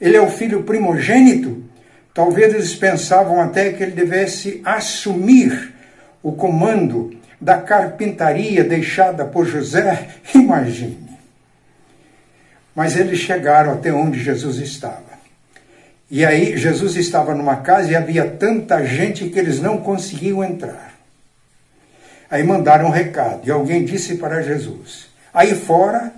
Ele 0.00 0.16
é 0.16 0.20
o 0.20 0.28
filho 0.28 0.62
primogênito. 0.62 1.62
Talvez 2.14 2.52
eles 2.52 2.74
pensavam 2.74 3.40
até 3.40 3.72
que 3.72 3.82
ele 3.82 3.92
devesse 3.92 4.60
assumir 4.64 5.72
o 6.22 6.32
comando 6.32 7.14
da 7.40 7.58
carpintaria 7.58 8.64
deixada 8.64 9.24
por 9.24 9.46
José. 9.46 10.08
Imagine. 10.34 10.98
Mas 12.74 12.96
eles 12.96 13.18
chegaram 13.18 13.72
até 13.72 13.92
onde 13.92 14.22
Jesus 14.22 14.58
estava. 14.58 15.11
E 16.12 16.26
aí 16.26 16.58
Jesus 16.58 16.94
estava 16.96 17.34
numa 17.34 17.56
casa 17.56 17.90
e 17.90 17.96
havia 17.96 18.28
tanta 18.28 18.84
gente 18.84 19.30
que 19.30 19.38
eles 19.38 19.62
não 19.62 19.78
conseguiam 19.78 20.44
entrar. 20.44 20.92
Aí 22.30 22.42
mandaram 22.42 22.88
um 22.88 22.90
recado 22.90 23.48
e 23.48 23.50
alguém 23.50 23.82
disse 23.82 24.16
para 24.16 24.42
Jesus: 24.42 25.06
Aí 25.32 25.54
fora 25.54 26.12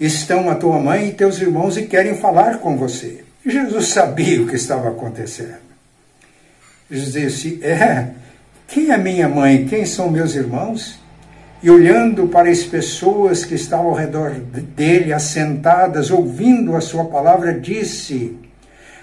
estão 0.00 0.50
a 0.50 0.56
tua 0.56 0.80
mãe 0.80 1.10
e 1.10 1.12
teus 1.12 1.40
irmãos 1.40 1.76
e 1.76 1.82
querem 1.82 2.16
falar 2.16 2.58
com 2.58 2.76
você. 2.76 3.24
Jesus 3.46 3.86
sabia 3.90 4.42
o 4.42 4.48
que 4.48 4.56
estava 4.56 4.88
acontecendo. 4.88 5.62
Jesus 6.90 7.12
disse: 7.12 7.60
É, 7.62 8.08
quem 8.66 8.90
é 8.90 8.98
minha 8.98 9.28
mãe? 9.28 9.66
Quem 9.66 9.86
são 9.86 10.10
meus 10.10 10.34
irmãos? 10.34 10.98
E 11.62 11.70
olhando 11.70 12.26
para 12.26 12.50
as 12.50 12.64
pessoas 12.64 13.44
que 13.44 13.54
estavam 13.54 13.86
ao 13.86 13.94
redor 13.94 14.30
dele, 14.30 15.12
assentadas, 15.12 16.10
ouvindo 16.10 16.74
a 16.74 16.80
sua 16.80 17.04
palavra, 17.04 17.54
disse: 17.54 18.36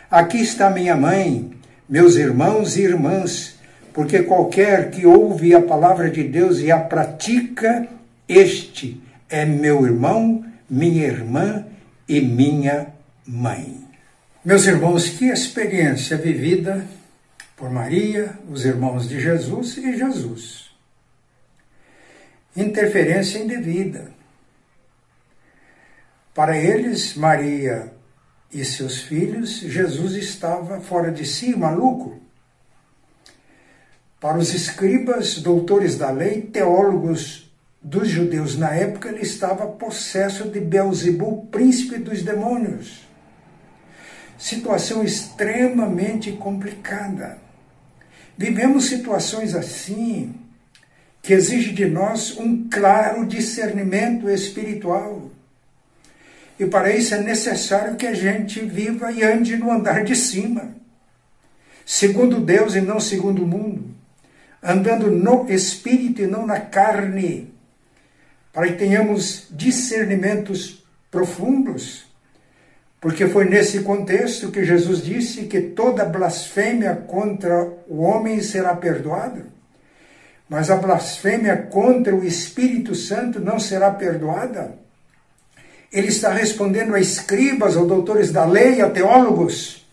Aqui 0.09 0.41
está 0.41 0.71
minha 0.71 0.95
mãe, 0.95 1.51
meus 1.87 2.15
irmãos 2.15 2.75
e 2.75 2.81
irmãs, 2.81 3.59
porque 3.93 4.23
qualquer 4.23 4.89
que 4.89 5.05
ouve 5.05 5.53
a 5.53 5.61
palavra 5.61 6.09
de 6.09 6.23
Deus 6.23 6.57
e 6.61 6.71
a 6.71 6.79
pratica, 6.79 7.87
este 8.27 8.99
é 9.29 9.45
meu 9.45 9.85
irmão, 9.85 10.43
minha 10.67 11.05
irmã 11.05 11.63
e 12.07 12.19
minha 12.21 12.87
mãe. 13.23 13.87
Meus 14.43 14.65
irmãos, 14.65 15.09
que 15.09 15.25
experiência 15.25 16.17
vivida 16.17 16.83
por 17.55 17.69
Maria, 17.69 18.33
os 18.49 18.65
irmãos 18.65 19.07
de 19.07 19.19
Jesus 19.19 19.77
e 19.77 19.95
Jesus. 19.95 20.71
Interferência 22.57 23.37
indevida. 23.37 24.11
Para 26.33 26.57
eles, 26.57 27.15
Maria 27.15 27.98
e 28.51 28.65
seus 28.65 28.99
filhos, 29.01 29.59
Jesus 29.59 30.13
estava 30.13 30.79
fora 30.79 31.11
de 31.11 31.25
si, 31.25 31.55
maluco. 31.55 32.19
Para 34.19 34.37
os 34.37 34.53
escribas, 34.53 35.35
doutores 35.39 35.97
da 35.97 36.09
lei, 36.09 36.41
teólogos 36.41 37.49
dos 37.81 38.09
judeus 38.09 38.57
na 38.57 38.73
época, 38.73 39.09
ele 39.09 39.21
estava 39.21 39.65
possesso 39.67 40.49
de 40.49 40.59
Beelzebub, 40.59 41.47
príncipe 41.49 41.97
dos 41.97 42.21
demônios. 42.21 43.07
Situação 44.37 45.03
extremamente 45.03 46.31
complicada. 46.33 47.37
Vivemos 48.37 48.85
situações 48.85 49.53
assim 49.53 50.35
que 51.21 51.33
exige 51.33 51.71
de 51.73 51.85
nós 51.85 52.37
um 52.37 52.67
claro 52.69 53.25
discernimento 53.25 54.29
espiritual. 54.29 55.29
E 56.59 56.65
para 56.65 56.91
isso 56.93 57.15
é 57.15 57.21
necessário 57.21 57.95
que 57.95 58.05
a 58.05 58.13
gente 58.13 58.59
viva 58.59 59.09
e 59.13 59.23
ande 59.23 59.55
no 59.55 59.71
andar 59.71 60.03
de 60.03 60.13
cima, 60.13 60.75
segundo 61.85 62.41
Deus 62.41 62.75
e 62.75 62.81
não 62.81 62.99
segundo 62.99 63.43
o 63.43 63.47
mundo, 63.47 63.95
andando 64.61 65.09
no 65.09 65.49
espírito 65.49 66.21
e 66.21 66.27
não 66.27 66.45
na 66.45 66.59
carne, 66.59 67.53
para 68.51 68.67
que 68.67 68.73
tenhamos 68.73 69.47
discernimentos 69.49 70.85
profundos. 71.09 72.03
Porque 72.99 73.27
foi 73.27 73.45
nesse 73.45 73.79
contexto 73.83 74.51
que 74.51 74.65
Jesus 74.65 75.01
disse 75.01 75.45
que 75.45 75.61
toda 75.61 76.03
blasfêmia 76.03 76.93
contra 76.93 77.63
o 77.87 78.01
homem 78.01 78.41
será 78.41 78.75
perdoada, 78.75 79.45
mas 80.49 80.69
a 80.69 80.75
blasfêmia 80.75 81.55
contra 81.55 82.13
o 82.13 82.25
Espírito 82.25 82.93
Santo 82.95 83.39
não 83.39 83.57
será 83.57 83.91
perdoada. 83.91 84.88
Ele 85.91 86.07
está 86.07 86.31
respondendo 86.31 86.93
a 86.93 86.99
escribas, 86.99 87.75
a 87.75 87.83
doutores 87.83 88.31
da 88.31 88.45
lei, 88.45 88.81
a 88.81 88.89
teólogos. 88.89 89.87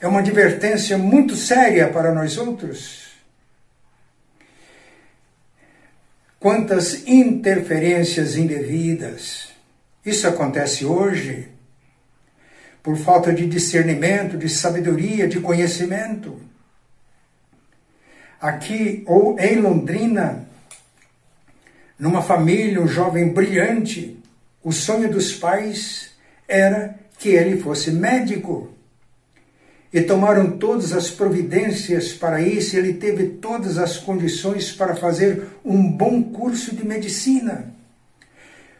É 0.00 0.08
uma 0.08 0.20
advertência 0.20 0.96
muito 0.96 1.36
séria 1.36 1.88
para 1.88 2.14
nós 2.14 2.38
outros. 2.38 3.10
Quantas 6.38 7.06
interferências 7.06 8.36
indevidas. 8.36 9.50
Isso 10.04 10.26
acontece 10.26 10.86
hoje 10.86 11.48
por 12.82 12.96
falta 12.96 13.32
de 13.32 13.46
discernimento, 13.46 14.38
de 14.38 14.48
sabedoria, 14.48 15.28
de 15.28 15.38
conhecimento. 15.40 16.40
Aqui 18.40 19.04
ou 19.06 19.38
em 19.38 19.56
Londrina, 19.56 20.48
numa 21.98 22.22
família, 22.22 22.80
um 22.80 22.88
jovem 22.88 23.28
brilhante, 23.28 24.19
o 24.62 24.72
sonho 24.72 25.10
dos 25.10 25.32
pais 25.32 26.10
era 26.46 26.94
que 27.18 27.30
ele 27.30 27.60
fosse 27.60 27.90
médico 27.90 28.68
e 29.92 30.00
tomaram 30.02 30.52
todas 30.52 30.92
as 30.92 31.10
providências 31.10 32.12
para 32.12 32.40
isso, 32.40 32.76
ele 32.76 32.94
teve 32.94 33.26
todas 33.26 33.76
as 33.76 33.96
condições 33.96 34.70
para 34.70 34.94
fazer 34.94 35.48
um 35.64 35.90
bom 35.90 36.22
curso 36.22 36.74
de 36.74 36.86
medicina. 36.86 37.74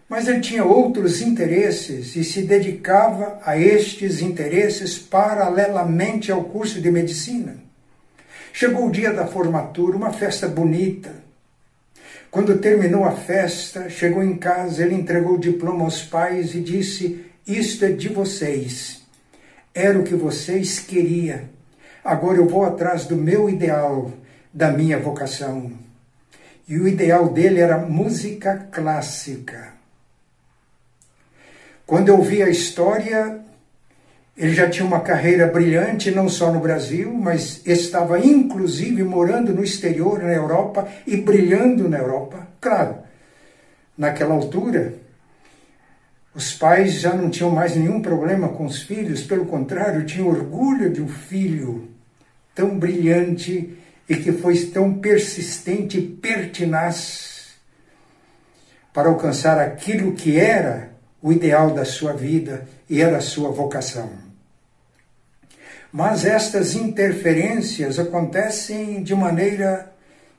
Mas 0.09 0.29
ele 0.29 0.41
tinha 0.41 0.65
outros 0.65 1.21
interesses 1.21 2.15
e 2.17 2.25
se 2.25 2.43
dedicava 2.43 3.41
a 3.45 3.57
estes 3.57 4.21
interesses 4.21 4.99
paralelamente 4.99 6.31
ao 6.31 6.45
curso 6.45 6.81
de 6.81 6.91
medicina. 6.91 7.57
Chegou 8.53 8.89
o 8.89 8.91
dia 8.91 9.13
da 9.13 9.27
formatura, 9.27 9.97
uma 9.97 10.13
festa 10.13 10.49
bonita. 10.49 11.20
Quando 12.31 12.59
terminou 12.59 13.05
a 13.05 13.13
festa, 13.13 13.89
chegou 13.89 14.23
em 14.23 14.37
casa, 14.37 14.85
ele 14.85 14.95
entregou 14.95 15.35
o 15.35 15.41
diploma 15.41 15.85
aos 15.85 16.03
pais 16.03 16.55
e 16.55 16.61
disse: 16.61 17.25
Isto 17.47 17.85
é 17.85 17.93
de 17.93 18.09
vocês 18.09 19.01
era 19.75 19.99
o 19.99 20.05
que 20.05 20.15
vocês 20.15 20.81
queriam. 20.81 21.41
Agora 22.05 22.39
eu 22.39 22.49
vou 22.49 22.65
atrás 22.65 23.07
do 23.07 23.17
meu 23.17 23.49
ideal, 23.49 24.13
da 24.53 24.71
minha 24.71 24.99
vocação. 24.99 25.73
E 26.67 26.79
o 26.79 26.89
ideal 26.89 27.29
dele 27.29 27.61
era 27.61 27.79
música 27.79 28.69
clássica. 28.71 29.75
Quando 31.87 32.09
eu 32.09 32.23
vi 32.23 32.43
a 32.43 32.49
história, 32.49 33.41
ele 34.37 34.55
já 34.55 34.69
tinha 34.71 34.87
uma 34.87 35.01
carreira 35.01 35.47
brilhante, 35.47 36.11
não 36.11 36.29
só 36.29 36.53
no 36.53 36.61
Brasil, 36.61 37.13
mas 37.13 37.61
estava 37.67 38.19
inclusive 38.19 39.03
morando 39.03 39.53
no 39.53 39.63
exterior, 39.63 40.23
na 40.23 40.33
Europa, 40.33 40.89
e 41.07 41.17
brilhando 41.17 41.89
na 41.89 41.99
Europa. 41.99 42.49
Claro, 42.61 42.99
naquela 43.97 44.35
altura, 44.35 44.95
os 46.35 46.55
pais 46.55 46.95
já 46.95 47.13
não 47.13 47.29
tinham 47.29 47.51
mais 47.51 47.77
nenhum 47.77 48.01
problema 48.01 48.49
com 48.49 48.65
os 48.65 48.83
filhos, 48.83 49.23
pelo 49.23 49.47
contrário, 49.47 50.07
tinham 50.07 50.29
orgulho 50.29 50.91
de 50.91 51.03
um 51.03 51.09
filho 51.09 51.89
tão 52.55 52.79
brilhante 52.79 53.77
e 54.09 54.17
que 54.17 54.33
foi 54.33 54.57
tão 54.67 54.95
persistente 54.95 55.99
e 55.99 56.03
pertinaz 56.03 57.51
para 58.93 59.09
alcançar 59.09 59.59
aquilo 59.59 60.13
que 60.13 60.39
era 60.39 60.91
o 61.23 61.33
ideal 61.33 61.71
da 61.71 61.85
sua 61.85 62.13
vida 62.13 62.67
e 62.91 63.01
era 63.01 63.21
sua 63.21 63.51
vocação. 63.51 64.11
Mas 65.93 66.25
estas 66.25 66.75
interferências 66.75 67.99
acontecem 67.99 69.03
de 69.03 69.15
maneira 69.15 69.93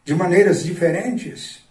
de 0.03 0.13
maneiras 0.15 0.63
diferentes. 0.63 1.61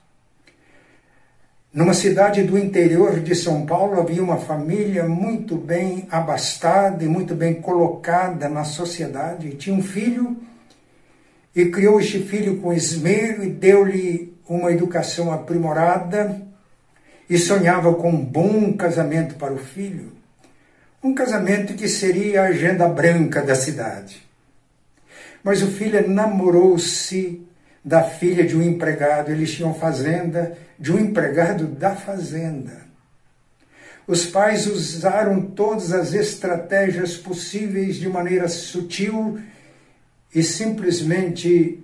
Numa 1.73 1.95
cidade 1.95 2.43
do 2.43 2.59
interior 2.59 3.21
de 3.21 3.35
São 3.35 3.67
Paulo 3.67 4.01
havia 4.01 4.23
uma 4.23 4.39
família 4.39 5.05
muito 5.05 5.57
bem 5.57 6.07
abastada 6.11 7.05
e 7.05 7.09
muito 7.09 7.35
bem 7.35 7.55
colocada 7.55 8.49
na 8.49 8.65
sociedade. 8.65 9.57
Tinha 9.57 9.77
um 9.77 9.83
filho 9.83 10.37
e 11.55 11.67
criou 11.67 12.01
este 12.01 12.21
filho 12.21 12.59
com 12.59 12.73
esmero 12.73 13.45
e 13.45 13.51
deu-lhe 13.51 14.37
uma 14.49 14.73
educação 14.73 15.33
aprimorada 15.33 16.41
e 17.29 17.39
sonhava 17.39 17.95
com 17.95 18.11
um 18.11 18.25
bom 18.25 18.73
casamento 18.73 19.35
para 19.37 19.53
o 19.53 19.59
filho. 19.59 20.20
Um 21.03 21.15
casamento 21.15 21.75
que 21.75 21.89
seria 21.89 22.43
a 22.43 22.49
agenda 22.49 22.87
branca 22.89 23.43
da 23.43 23.55
cidade. 23.55 24.23
Mas 25.43 25.63
o 25.63 25.69
filho 25.69 26.09
namorou-se 26.09 27.47
da 27.83 28.03
filha 28.03 28.47
de 28.47 28.57
um 28.57 28.63
empregado, 28.63 29.31
eles 29.31 29.53
tinham 29.53 29.73
fazenda, 29.73 30.59
de 30.79 30.93
um 30.93 30.99
empregado 30.99 31.67
da 31.67 31.97
fazenda. 31.97 32.83
Os 34.07 34.27
pais 34.27 34.67
usaram 34.67 35.41
todas 35.41 35.93
as 35.93 36.13
estratégias 36.13 37.17
possíveis 37.17 37.97
de 37.97 38.09
maneira 38.09 38.49
sutil 38.49 39.41
e 40.35 40.43
simplesmente 40.43 41.83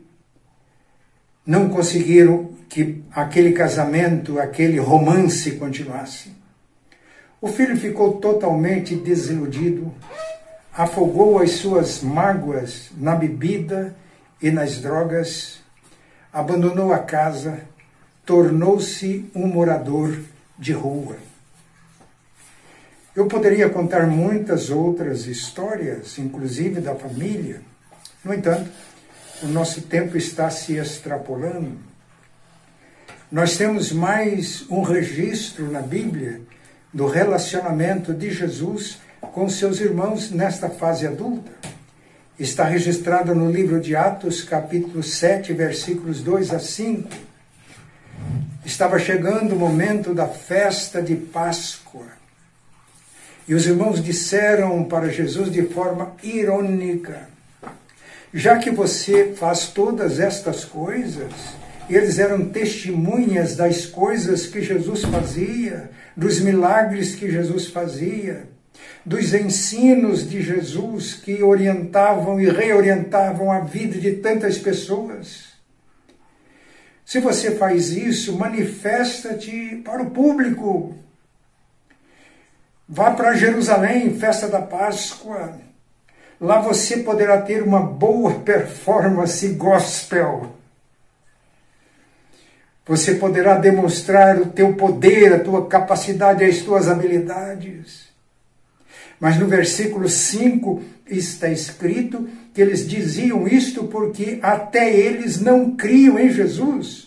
não 1.47 1.69
conseguiram 1.69 2.51
que 2.69 3.03
aquele 3.13 3.53
casamento, 3.53 4.39
aquele 4.39 4.79
romance 4.79 5.53
continuasse. 5.53 6.33
O 7.47 7.49
filho 7.49 7.77
ficou 7.77 8.15
totalmente 8.15 8.97
desiludido, 8.97 9.95
afogou 10.75 11.39
as 11.39 11.53
suas 11.53 12.03
mágoas 12.03 12.91
na 12.97 13.15
bebida 13.15 13.95
e 14.43 14.51
nas 14.51 14.81
drogas 14.81 15.61
abandonou 16.33 16.93
a 16.93 16.99
casa, 16.99 17.61
tornou-se 18.25 19.31
um 19.33 19.47
morador 19.47 20.19
de 20.59 20.73
rua. 20.73 21.19
Eu 23.15 23.27
poderia 23.27 23.71
contar 23.71 24.09
muitas 24.09 24.69
outras 24.69 25.29
histórias, 25.29 26.19
inclusive 26.19 26.81
da 26.81 26.97
família. 26.97 27.63
No 28.25 28.35
entanto, 28.35 28.69
o 29.45 29.47
nosso 29.47 29.83
tempo 29.83 30.17
está 30.17 30.51
se 30.51 30.79
extrapolando. 30.79 31.79
Nós 33.31 33.57
temos 33.57 33.93
mais 33.93 34.69
um 34.69 34.83
registro 34.83 35.71
na 35.71 35.81
Bíblia 35.81 36.41
do 36.97 37.07
relacionamento 37.07 38.15
de 38.15 38.31
Jesus 38.31 38.97
com 39.21 39.51
seus 39.51 39.81
irmãos 39.81 40.31
nesta 40.31 40.71
fase 40.71 41.07
adulta 41.07 41.53
está 42.39 42.65
registrada 42.65 43.35
no 43.35 43.53
livro 43.53 43.79
de 43.79 43.95
Atos, 43.95 44.43
capítulo 44.43 45.03
7, 45.03 45.53
versículos 45.53 46.23
2 46.23 46.55
a 46.55 46.59
5. 46.59 47.11
Estava 48.65 48.99
chegando 48.99 49.55
o 49.55 49.59
momento 49.59 50.15
da 50.15 50.27
festa 50.27 51.03
de 51.03 51.15
Páscoa. 51.15 52.07
E 53.47 53.55
os 53.55 53.67
irmãos 53.67 54.03
disseram 54.03 54.83
para 54.85 55.11
Jesus 55.11 55.53
de 55.53 55.67
forma 55.67 56.17
irônica: 56.23 57.29
Já 58.33 58.57
que 58.57 58.71
você 58.71 59.35
faz 59.37 59.67
todas 59.67 60.19
estas 60.19 60.65
coisas, 60.65 61.31
eles 61.91 62.19
eram 62.19 62.49
testemunhas 62.49 63.55
das 63.55 63.85
coisas 63.85 64.47
que 64.47 64.63
Jesus 64.63 65.03
fazia, 65.05 65.91
dos 66.17 66.41
milagres 66.41 67.15
que 67.15 67.31
Jesus 67.31 67.69
fazia 67.69 68.49
dos 69.05 69.33
ensinos 69.33 70.29
de 70.29 70.43
Jesus 70.43 71.15
que 71.15 71.43
orientavam 71.43 72.41
e 72.41 72.51
reorientavam 72.51 73.53
a 73.53 73.61
vida 73.61 74.01
de 74.01 74.15
tantas 74.15 74.59
pessoas. 74.59 75.45
Se 77.05 77.21
você 77.21 77.53
faz 77.53 77.91
isso, 77.91 78.37
manifesta-te 78.37 79.81
para 79.85 80.03
o 80.03 80.11
público. 80.11 80.97
Vá 82.89 83.13
para 83.13 83.37
Jerusalém, 83.37 84.19
festa 84.19 84.49
da 84.49 84.61
Páscoa. 84.61 85.61
Lá 86.41 86.61
você 86.61 86.99
poderá 86.99 87.41
ter 87.41 87.63
uma 87.63 87.81
boa 87.81 88.41
performance 88.41 89.47
gospel. 89.51 90.56
Você 92.87 93.17
poderá 93.17 93.57
demonstrar 93.57 94.41
o 94.41 94.47
teu 94.47 94.75
poder, 94.75 95.33
a 95.33 95.41
tua 95.41 95.67
capacidade, 95.67 96.45
as 96.45 96.59
tuas 96.59 96.89
habilidades. 96.89 98.07
Mas 99.19 99.39
no 99.39 99.47
versículo 99.47 100.09
5 100.09 100.83
está 101.09 101.49
escrito 101.49 102.29
que 102.55 102.61
eles 102.61 102.87
diziam 102.87 103.49
isto 103.49 103.85
porque 103.85 104.39
até 104.43 104.95
eles 104.95 105.41
não 105.41 105.75
criam 105.75 106.19
em 106.19 106.31
Jesus. 106.31 107.07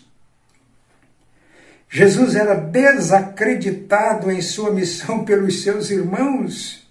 Jesus 1.89 2.35
era 2.35 2.53
desacreditado 2.55 4.29
em 4.31 4.41
sua 4.41 4.71
missão 4.71 5.23
pelos 5.25 5.63
seus 5.63 5.89
irmãos. 5.89 6.87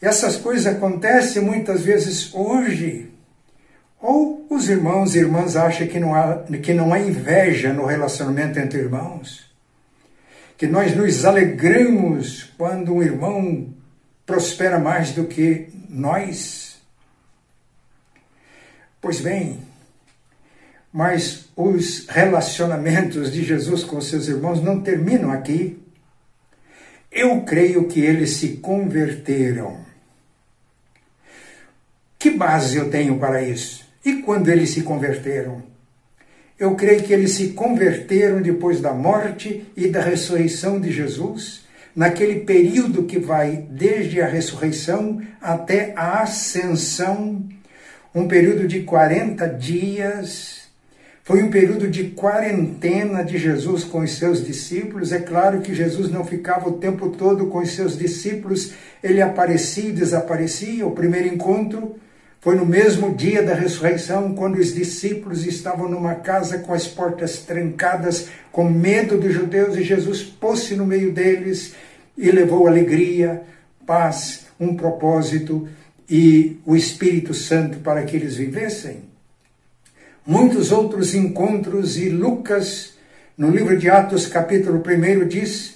Essas 0.00 0.36
coisas 0.36 0.66
acontecem 0.66 1.42
muitas 1.42 1.82
vezes 1.82 2.34
hoje. 2.34 3.05
Ou 4.00 4.46
os 4.50 4.68
irmãos 4.68 5.14
e 5.14 5.18
irmãs 5.18 5.56
acham 5.56 5.86
que 5.86 5.98
não 5.98 6.14
há, 6.14 6.44
que 6.62 6.74
não 6.74 6.92
há 6.92 6.98
inveja 6.98 7.72
no 7.72 7.86
relacionamento 7.86 8.58
entre 8.58 8.78
irmãos 8.78 9.46
que 10.56 10.66
nós 10.66 10.96
nos 10.96 11.24
alegramos 11.24 12.44
quando 12.56 12.94
um 12.94 13.02
irmão 13.02 13.68
prospera 14.24 14.78
mais 14.78 15.12
do 15.12 15.26
que 15.26 15.68
nós. 15.88 16.78
Pois 19.00 19.20
bem, 19.20 19.60
mas 20.92 21.48
os 21.54 22.06
relacionamentos 22.08 23.30
de 23.30 23.44
Jesus 23.44 23.84
com 23.84 24.00
seus 24.00 24.28
irmãos 24.28 24.62
não 24.62 24.80
terminam 24.80 25.30
aqui. 25.30 25.78
Eu 27.12 27.42
creio 27.42 27.86
que 27.86 28.00
eles 28.00 28.30
se 28.30 28.56
converteram. 28.56 29.84
Que 32.18 32.30
base 32.30 32.78
eu 32.78 32.90
tenho 32.90 33.18
para 33.18 33.42
isso? 33.42 33.85
E 34.06 34.22
quando 34.22 34.48
eles 34.48 34.70
se 34.70 34.82
converteram? 34.82 35.64
Eu 36.56 36.76
creio 36.76 37.02
que 37.02 37.12
eles 37.12 37.32
se 37.32 37.48
converteram 37.48 38.40
depois 38.40 38.80
da 38.80 38.94
morte 38.94 39.66
e 39.76 39.88
da 39.88 40.00
ressurreição 40.00 40.80
de 40.80 40.92
Jesus, 40.92 41.64
naquele 41.94 42.42
período 42.44 43.02
que 43.02 43.18
vai 43.18 43.66
desde 43.68 44.20
a 44.20 44.28
ressurreição 44.28 45.20
até 45.40 45.92
a 45.96 46.22
ascensão, 46.22 47.44
um 48.14 48.28
período 48.28 48.68
de 48.68 48.82
40 48.82 49.44
dias. 49.48 50.68
Foi 51.24 51.42
um 51.42 51.50
período 51.50 51.88
de 51.88 52.10
quarentena 52.10 53.24
de 53.24 53.36
Jesus 53.38 53.82
com 53.82 53.98
os 53.98 54.12
seus 54.12 54.46
discípulos. 54.46 55.10
É 55.10 55.18
claro 55.18 55.62
que 55.62 55.74
Jesus 55.74 56.12
não 56.12 56.24
ficava 56.24 56.68
o 56.68 56.78
tempo 56.78 57.10
todo 57.10 57.48
com 57.48 57.58
os 57.58 57.72
seus 57.72 57.98
discípulos, 57.98 58.72
ele 59.02 59.20
aparecia 59.20 59.88
e 59.88 59.92
desaparecia. 59.92 60.86
O 60.86 60.92
primeiro 60.92 61.26
encontro 61.26 61.96
foi 62.46 62.54
no 62.54 62.64
mesmo 62.64 63.12
dia 63.12 63.42
da 63.42 63.54
ressurreição, 63.54 64.32
quando 64.32 64.54
os 64.54 64.72
discípulos 64.72 65.44
estavam 65.44 65.88
numa 65.88 66.14
casa 66.14 66.58
com 66.58 66.72
as 66.72 66.86
portas 66.86 67.38
trancadas, 67.38 68.28
com 68.52 68.70
medo 68.70 69.18
dos 69.18 69.34
judeus, 69.34 69.76
e 69.76 69.82
Jesus 69.82 70.22
pôs-se 70.22 70.76
no 70.76 70.86
meio 70.86 71.12
deles 71.12 71.74
e 72.16 72.30
levou 72.30 72.68
alegria, 72.68 73.42
paz, 73.84 74.46
um 74.60 74.76
propósito 74.76 75.68
e 76.08 76.60
o 76.64 76.76
Espírito 76.76 77.34
Santo 77.34 77.78
para 77.78 78.04
que 78.04 78.14
eles 78.14 78.36
vivessem. 78.36 78.98
Muitos 80.24 80.70
outros 80.70 81.16
encontros, 81.16 81.98
e 81.98 82.10
Lucas, 82.10 82.94
no 83.36 83.50
livro 83.50 83.76
de 83.76 83.90
Atos, 83.90 84.28
capítulo 84.28 84.80
1, 84.86 85.26
diz 85.26 85.75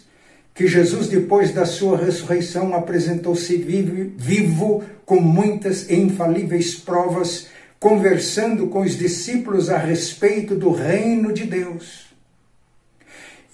que 0.60 0.66
Jesus, 0.66 1.08
depois 1.08 1.52
da 1.54 1.64
sua 1.64 1.96
ressurreição, 1.96 2.74
apresentou-se 2.74 3.56
vivo, 3.56 4.12
vivo, 4.14 4.84
com 5.06 5.18
muitas 5.18 5.88
e 5.88 5.94
infalíveis 5.94 6.74
provas, 6.74 7.46
conversando 7.78 8.66
com 8.66 8.82
os 8.82 8.94
discípulos 8.94 9.70
a 9.70 9.78
respeito 9.78 10.54
do 10.54 10.70
reino 10.70 11.32
de 11.32 11.46
Deus. 11.46 12.10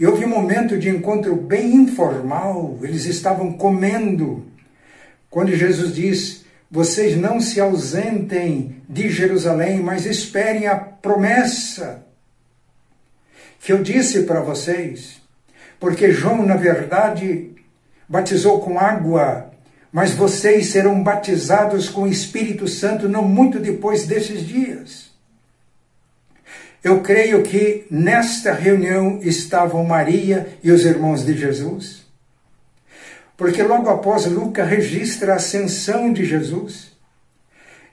E 0.01 0.05
houve 0.05 0.25
um 0.25 0.29
momento 0.29 0.77
de 0.77 0.89
encontro 0.89 1.37
bem 1.37 1.77
informal, 1.77 2.77
eles 2.83 3.05
estavam 3.05 3.53
comendo, 3.53 4.45
quando 5.31 5.55
Jesus 5.55 5.95
diz: 5.95 6.45
Vocês 6.69 7.17
não 7.17 7.41
se 7.41 7.61
ausentem 7.61 8.83
de 8.89 9.09
Jerusalém, 9.11 9.79
mas 9.79 10.07
esperem 10.07 10.67
a 10.67 10.75
promessa 10.75 12.05
que 13.61 13.73
eu 13.73 13.81
disse 13.81 14.25
para 14.25 14.41
vocês 14.41 15.25
porque 15.79 16.11
João, 16.11 16.45
na 16.45 16.57
verdade, 16.57 17.51
batizou 18.09 18.61
com 18.61 18.79
água, 18.79 19.51
mas 19.93 20.13
vocês 20.13 20.67
serão 20.69 21.03
batizados 21.03 21.89
com 21.89 22.03
o 22.03 22.09
Espírito 22.09 22.69
Santo 22.69 23.09
não 23.09 23.23
muito 23.23 23.59
depois 23.59 24.07
desses 24.07 24.47
dias. 24.47 25.07
Eu 26.85 27.01
creio 27.01 27.43
que 27.43 27.85
nesta 27.91 28.53
reunião 28.53 29.19
estavam 29.23 29.85
Maria 29.85 30.57
e 30.63 30.71
os 30.71 30.85
irmãos 30.85 31.25
de 31.25 31.37
Jesus. 31.37 32.07
porque 33.37 33.63
logo 33.63 33.91
após 33.91 34.25
Lucas 34.25 34.67
registra 34.67 35.35
a 35.35 35.37
ascensão 35.37 36.11
de 36.13 36.25
Jesus. 36.25 36.93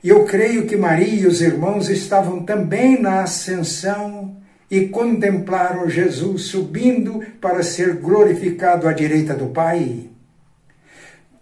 E 0.02 0.08
eu 0.08 0.24
creio 0.24 0.66
que 0.66 0.76
Maria 0.76 1.22
e 1.22 1.26
os 1.26 1.42
irmãos 1.42 1.90
estavam 1.90 2.42
também 2.44 3.00
na 3.00 3.22
ascensão 3.22 4.36
e 4.70 4.88
contemplaram 4.88 5.88
Jesus 5.88 6.42
subindo 6.44 7.20
para 7.40 7.62
ser 7.62 7.96
glorificado 7.96 8.88
à 8.88 8.92
direita 8.92 9.34
do 9.34 9.46
Pai. 9.48 10.10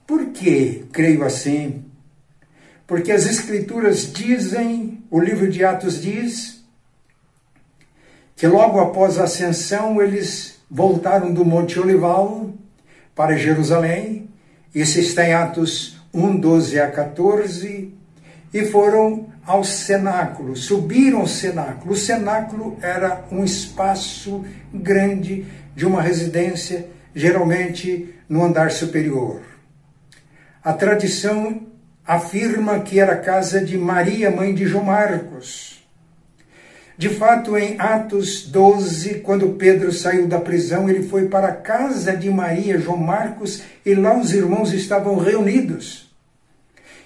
Por 0.06 0.26
que 0.26 0.84
creio 0.92 1.24
assim? 1.24 1.84
Porque 2.86 3.12
as 3.12 3.26
Escrituras 3.26 4.12
dizem, 4.12 5.02
o 5.10 5.20
livro 5.20 5.48
de 5.48 5.64
Atos 5.64 6.02
diz, 6.02 6.62
que 8.36 8.46
logo 8.46 8.80
após 8.80 9.18
a 9.18 9.24
ascensão 9.24 10.02
eles 10.02 10.60
voltaram 10.70 11.32
do 11.32 11.44
Monte 11.44 11.78
Olival 11.78 12.52
para 13.14 13.36
Jerusalém. 13.36 14.28
Isso 14.74 14.98
está 14.98 15.26
em 15.26 15.32
Atos 15.32 16.00
1, 16.12 16.36
12 16.36 16.80
a 16.80 16.90
14 16.90 18.01
e 18.52 18.66
foram 18.66 19.28
ao 19.46 19.64
cenáculo, 19.64 20.54
subiram 20.54 21.20
ao 21.20 21.26
cenáculo. 21.26 21.92
O 21.92 21.96
cenáculo 21.96 22.76
era 22.80 23.24
um 23.30 23.44
espaço 23.44 24.44
grande 24.72 25.46
de 25.74 25.86
uma 25.86 26.02
residência, 26.02 26.86
geralmente 27.14 28.14
no 28.28 28.44
andar 28.44 28.70
superior. 28.70 29.40
A 30.62 30.72
tradição 30.72 31.66
afirma 32.06 32.80
que 32.80 33.00
era 33.00 33.12
a 33.12 33.20
casa 33.20 33.64
de 33.64 33.76
Maria, 33.78 34.30
mãe 34.30 34.54
de 34.54 34.66
João 34.66 34.84
Marcos. 34.84 35.82
De 36.96 37.08
fato, 37.08 37.56
em 37.56 37.80
Atos 37.80 38.46
12, 38.46 39.20
quando 39.20 39.54
Pedro 39.54 39.92
saiu 39.92 40.28
da 40.28 40.38
prisão, 40.38 40.88
ele 40.88 41.02
foi 41.08 41.26
para 41.26 41.48
a 41.48 41.56
casa 41.56 42.16
de 42.16 42.30
Maria, 42.30 42.78
João 42.78 42.98
Marcos, 42.98 43.62
e 43.84 43.94
lá 43.94 44.16
os 44.16 44.32
irmãos 44.32 44.72
estavam 44.72 45.16
reunidos. 45.16 46.11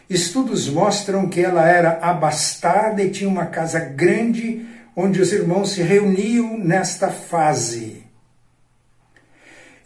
Estudos 0.08 0.68
mostram 0.68 1.28
que 1.28 1.40
ela 1.40 1.68
era 1.68 1.98
abastada 2.00 3.02
e 3.02 3.10
tinha 3.10 3.28
uma 3.28 3.46
casa 3.46 3.80
grande 3.80 4.64
onde 4.94 5.20
os 5.20 5.32
irmãos 5.32 5.72
se 5.72 5.82
reuniam 5.82 6.56
nesta 6.58 7.08
fase. 7.08 8.04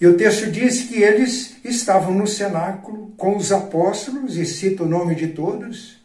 E 0.01 0.07
o 0.07 0.17
texto 0.17 0.51
diz 0.51 0.85
que 0.85 1.03
eles 1.03 1.57
estavam 1.65 2.15
no 2.15 2.27
cenáculo 2.27 3.13
com 3.17 3.37
os 3.37 3.53
apóstolos, 3.53 4.37
e 4.37 4.47
cita 4.47 4.85
o 4.85 4.89
nome 4.89 5.15
de 5.15 5.29
todos, 5.29 6.01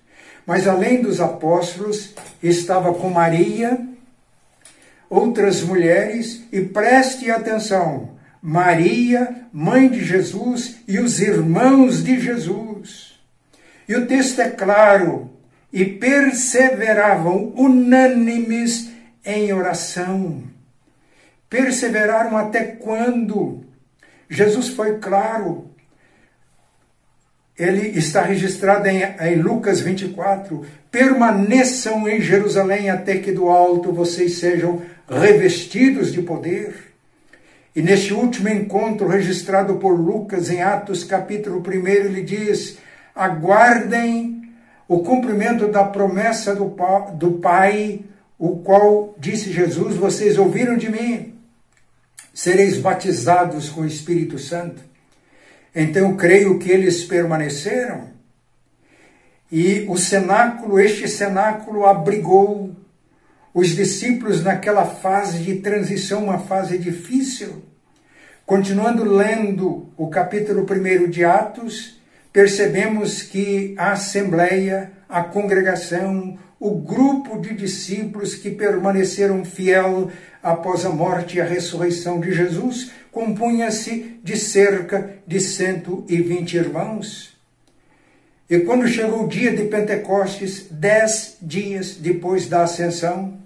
mas 0.46 0.68
além 0.68 1.02
dos 1.02 1.22
apóstolos, 1.22 2.14
estava 2.44 2.94
com 2.94 3.10
Maria, 3.10 3.80
outras 5.10 5.62
mulheres, 5.62 6.44
e 6.52 6.62
preste 6.62 7.32
atenção, 7.32 8.16
Maria, 8.42 9.44
mãe 9.54 9.88
de 9.88 10.04
Jesus, 10.04 10.76
e 10.88 11.00
os 11.00 11.22
irmãos 11.22 12.04
de 12.04 12.20
Jesus. 12.20 12.75
E 13.88 13.96
o 13.96 14.08
texto 14.08 14.42
é 14.42 14.50
claro, 14.50 15.32
e 15.72 15.86
perseveravam 15.86 17.54
unânimes 17.56 18.90
em 19.26 19.52
oração. 19.52 20.44
Perseveraram 21.50 22.38
até 22.38 22.64
quando? 22.64 23.64
Jesus 24.30 24.70
foi 24.70 24.98
claro. 25.00 25.70
Ele 27.58 27.98
está 27.98 28.22
registrado 28.22 28.88
em, 28.88 29.02
em 29.02 29.36
Lucas 29.36 29.80
24. 29.80 30.66
Permaneçam 30.92 32.08
em 32.08 32.22
Jerusalém 32.22 32.90
até 32.90 33.18
que 33.18 33.32
do 33.32 33.50
alto 33.50 33.94
vocês 33.94 34.40
sejam 34.40 34.82
revestidos 35.10 36.12
de 36.12 36.22
poder. 36.22 36.94
E 37.76 37.82
neste 37.82 38.14
último 38.14 38.50
encontro 38.50 39.08
registrado 39.08 39.76
por 39.76 39.92
Lucas 39.92 40.50
em 40.50 40.62
Atos 40.62 41.04
capítulo 41.04 41.62
1, 41.62 41.88
ele 41.88 42.22
diz: 42.22 42.78
aguardem 43.16 44.54
o 44.88 45.00
cumprimento 45.00 45.68
da 45.68 45.84
promessa 45.84 46.54
do, 46.54 46.76
do 47.14 47.32
Pai, 47.40 48.02
o 48.38 48.58
qual 48.58 49.16
disse 49.18 49.52
Jesus: 49.52 49.96
Vocês 49.96 50.38
ouviram 50.38 50.78
de 50.78 50.92
mim, 50.92 51.40
sereis 52.34 52.78
batizados 52.78 53.70
com 53.70 53.82
o 53.82 53.88
Espírito 53.88 54.38
Santo. 54.38 54.82
Então 55.74 56.16
creio 56.16 56.60
que 56.60 56.70
eles 56.70 57.04
permaneceram. 57.04 58.14
E 59.52 59.86
o 59.88 59.98
cenáculo, 59.98 60.80
este 60.80 61.08
cenáculo 61.08 61.86
abrigou 61.86 62.76
os 63.54 63.70
discípulos 63.70 64.44
naquela 64.44 64.86
fase 64.86 65.40
de 65.40 65.56
transição, 65.56 66.26
uma 66.26 66.40
fase 66.40 66.78
difícil. 66.78 67.64
Continuando 68.46 69.04
lendo 69.04 69.90
o 69.96 70.10
capítulo 70.10 70.66
1 70.70 71.10
de 71.10 71.24
Atos, 71.24 71.98
percebemos 72.36 73.24
que 73.24 73.74
a 73.78 73.94
assembleia, 73.94 74.92
a 75.08 75.24
congregação, 75.24 76.38
o 76.60 76.72
grupo 76.72 77.40
de 77.40 77.54
discípulos 77.54 78.36
que 78.36 78.52
permaneceram 78.52 79.46
fiel 79.46 80.12
após 80.44 80.84
a 80.84 80.90
morte 80.90 81.38
e 81.38 81.42
a 81.42 81.46
ressurreição 81.46 82.20
de 82.20 82.34
Jesus 82.34 82.92
compunha-se 83.10 84.20
de 84.22 84.36
cerca 84.36 85.14
de 85.26 85.40
120 85.40 86.58
irmãos. 86.58 87.38
E 88.50 88.60
quando 88.60 88.86
chegou 88.86 89.24
o 89.24 89.30
dia 89.30 89.56
de 89.56 89.64
Pentecostes, 89.64 90.66
dez 90.70 91.38
dias 91.42 91.96
depois 91.96 92.50
da 92.50 92.64
ascensão, 92.64 93.40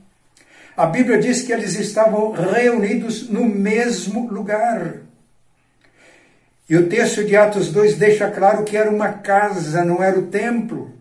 a 0.75 0.88
Bíblia 0.88 1.19
diz 1.19 1.43
que 1.43 1.52
eles 1.52 1.80
estavam 1.80 2.32
reunidos 2.32 3.30
no 3.30 3.45
mesmo 3.45 4.28
lugar. 4.32 5.09
E 6.69 6.77
o 6.77 6.88
texto 6.88 7.23
de 7.23 7.36
Atos 7.36 7.71
2 7.71 7.95
deixa 7.95 8.29
claro 8.29 8.63
que 8.63 8.77
era 8.77 8.91
uma 8.91 9.10
casa, 9.10 9.84
não 9.84 10.03
era 10.03 10.19
o 10.19 10.27
templo. 10.27 10.93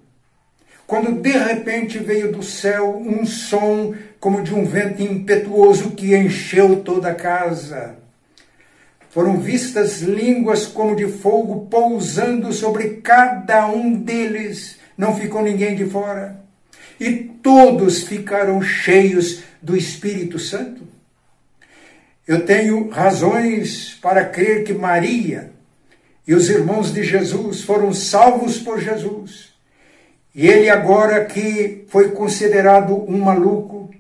Quando 0.87 1.21
de 1.21 1.33
repente 1.33 1.99
veio 1.99 2.33
do 2.33 2.43
céu 2.43 2.97
um 2.97 3.27
som 3.27 3.95
como 4.19 4.43
de 4.43 4.55
um 4.55 4.65
vento 4.65 5.03
impetuoso 5.03 5.91
que 5.91 6.17
encheu 6.17 6.77
toda 6.77 7.11
a 7.11 7.15
casa. 7.15 7.97
Foram 9.11 9.39
vistas 9.39 10.01
línguas 10.01 10.67
como 10.67 10.97
de 10.97 11.07
fogo 11.07 11.67
pousando 11.67 12.51
sobre 12.53 13.01
cada 13.03 13.67
um 13.69 13.93
deles, 13.93 14.79
não 14.97 15.15
ficou 15.15 15.43
ninguém 15.43 15.77
de 15.77 15.85
fora. 15.85 16.41
E 16.99 17.13
todos 17.43 18.03
ficaram 18.03 18.63
cheios 18.63 19.43
do 19.61 19.77
Espírito 19.77 20.39
Santo. 20.39 20.83
Eu 22.27 22.45
tenho 22.45 22.89
razões 22.89 23.99
para 24.01 24.25
crer 24.25 24.65
que 24.65 24.73
Maria, 24.73 25.58
e 26.29 26.35
os 26.35 26.51
irmãos 26.51 26.93
de 26.93 27.03
Jesus 27.03 27.63
foram 27.63 27.91
salvos 27.95 28.59
por 28.59 28.79
Jesus. 28.79 29.55
E 30.35 30.47
ele, 30.47 30.69
agora 30.69 31.25
que 31.25 31.87
foi 31.89 32.11
considerado 32.11 32.95
um 33.11 33.17
maluco, 33.17 33.91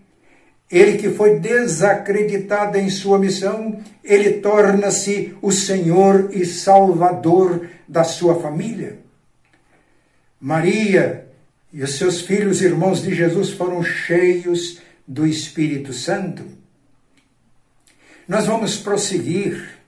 ele 0.71 0.99
que 0.99 1.09
foi 1.09 1.39
desacreditado 1.39 2.77
em 2.77 2.91
sua 2.91 3.19
missão, 3.19 3.83
ele 4.05 4.35
torna-se 4.35 5.35
o 5.41 5.51
Senhor 5.51 6.29
e 6.31 6.45
Salvador 6.45 7.67
da 7.89 8.05
sua 8.05 8.39
família. 8.43 8.99
Maria 10.39 11.27
e 11.73 11.83
os 11.83 11.97
seus 11.97 12.21
filhos 12.21 12.61
irmãos 12.61 13.01
de 13.01 13.15
Jesus 13.15 13.53
foram 13.53 13.83
cheios 13.83 14.83
do 15.07 15.27
Espírito 15.27 15.95
Santo. 15.95 16.45
Nós 18.29 18.45
vamos 18.45 18.77
prosseguir. 18.77 19.79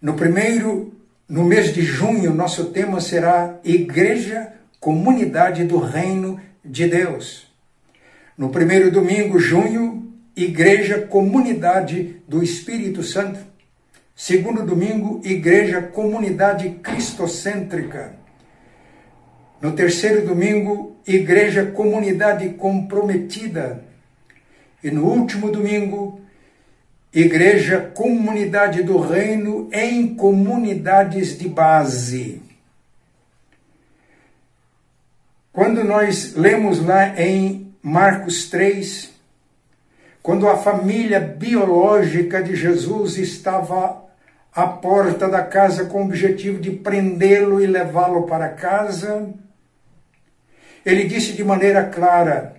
No 0.00 0.14
primeiro 0.14 0.93
no 1.28 1.44
mês 1.44 1.72
de 1.72 1.82
junho, 1.82 2.34
nosso 2.34 2.66
tema 2.66 3.00
será 3.00 3.58
Igreja, 3.64 4.52
Comunidade 4.78 5.64
do 5.64 5.78
Reino 5.78 6.38
de 6.64 6.86
Deus. 6.86 7.46
No 8.36 8.50
primeiro 8.50 8.90
domingo, 8.90 9.38
junho, 9.38 10.12
Igreja, 10.36 11.00
Comunidade 11.00 12.22
do 12.28 12.42
Espírito 12.42 13.02
Santo. 13.02 13.38
Segundo 14.14 14.64
domingo, 14.64 15.20
Igreja, 15.24 15.80
Comunidade 15.80 16.68
Cristocêntrica. 16.82 18.16
No 19.60 19.72
terceiro 19.72 20.26
domingo, 20.26 20.96
Igreja, 21.06 21.64
Comunidade 21.64 22.50
Comprometida. 22.50 23.82
E 24.82 24.90
no 24.90 25.06
último 25.06 25.50
domingo, 25.50 26.20
Igreja, 27.14 27.92
comunidade 27.94 28.82
do 28.82 28.98
reino 28.98 29.68
em 29.72 30.16
comunidades 30.16 31.38
de 31.38 31.48
base. 31.48 32.42
Quando 35.52 35.84
nós 35.84 36.34
lemos 36.34 36.84
lá 36.84 37.20
em 37.20 37.72
Marcos 37.80 38.50
3, 38.50 39.12
quando 40.20 40.48
a 40.48 40.56
família 40.56 41.20
biológica 41.20 42.42
de 42.42 42.56
Jesus 42.56 43.16
estava 43.16 44.02
à 44.52 44.66
porta 44.66 45.28
da 45.28 45.42
casa 45.42 45.84
com 45.84 46.02
o 46.02 46.06
objetivo 46.06 46.58
de 46.58 46.72
prendê-lo 46.72 47.62
e 47.62 47.66
levá-lo 47.66 48.24
para 48.24 48.48
casa, 48.48 49.28
ele 50.84 51.04
disse 51.04 51.32
de 51.34 51.44
maneira 51.44 51.84
clara: 51.84 52.56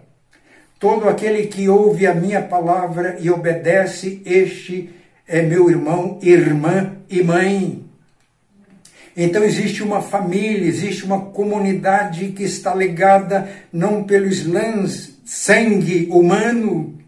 Todo 0.79 1.07
aquele 1.07 1.47
que 1.47 1.69
ouve 1.69 2.05
a 2.05 2.13
minha 2.13 2.41
palavra 2.41 3.17
e 3.19 3.29
obedece, 3.29 4.21
este 4.25 4.89
é 5.27 5.41
meu 5.41 5.69
irmão, 5.69 6.19
irmã 6.21 6.97
e 7.09 7.23
mãe. 7.23 7.85
Então 9.15 9.43
existe 9.43 9.81
uma 9.81 10.01
família, 10.01 10.67
existe 10.67 11.05
uma 11.05 11.27
comunidade 11.27 12.33
que 12.33 12.43
está 12.43 12.75
ligada 12.75 13.49
não 13.71 14.03
pelo 14.03 14.27
sangue 15.23 16.09
humano, 16.11 16.99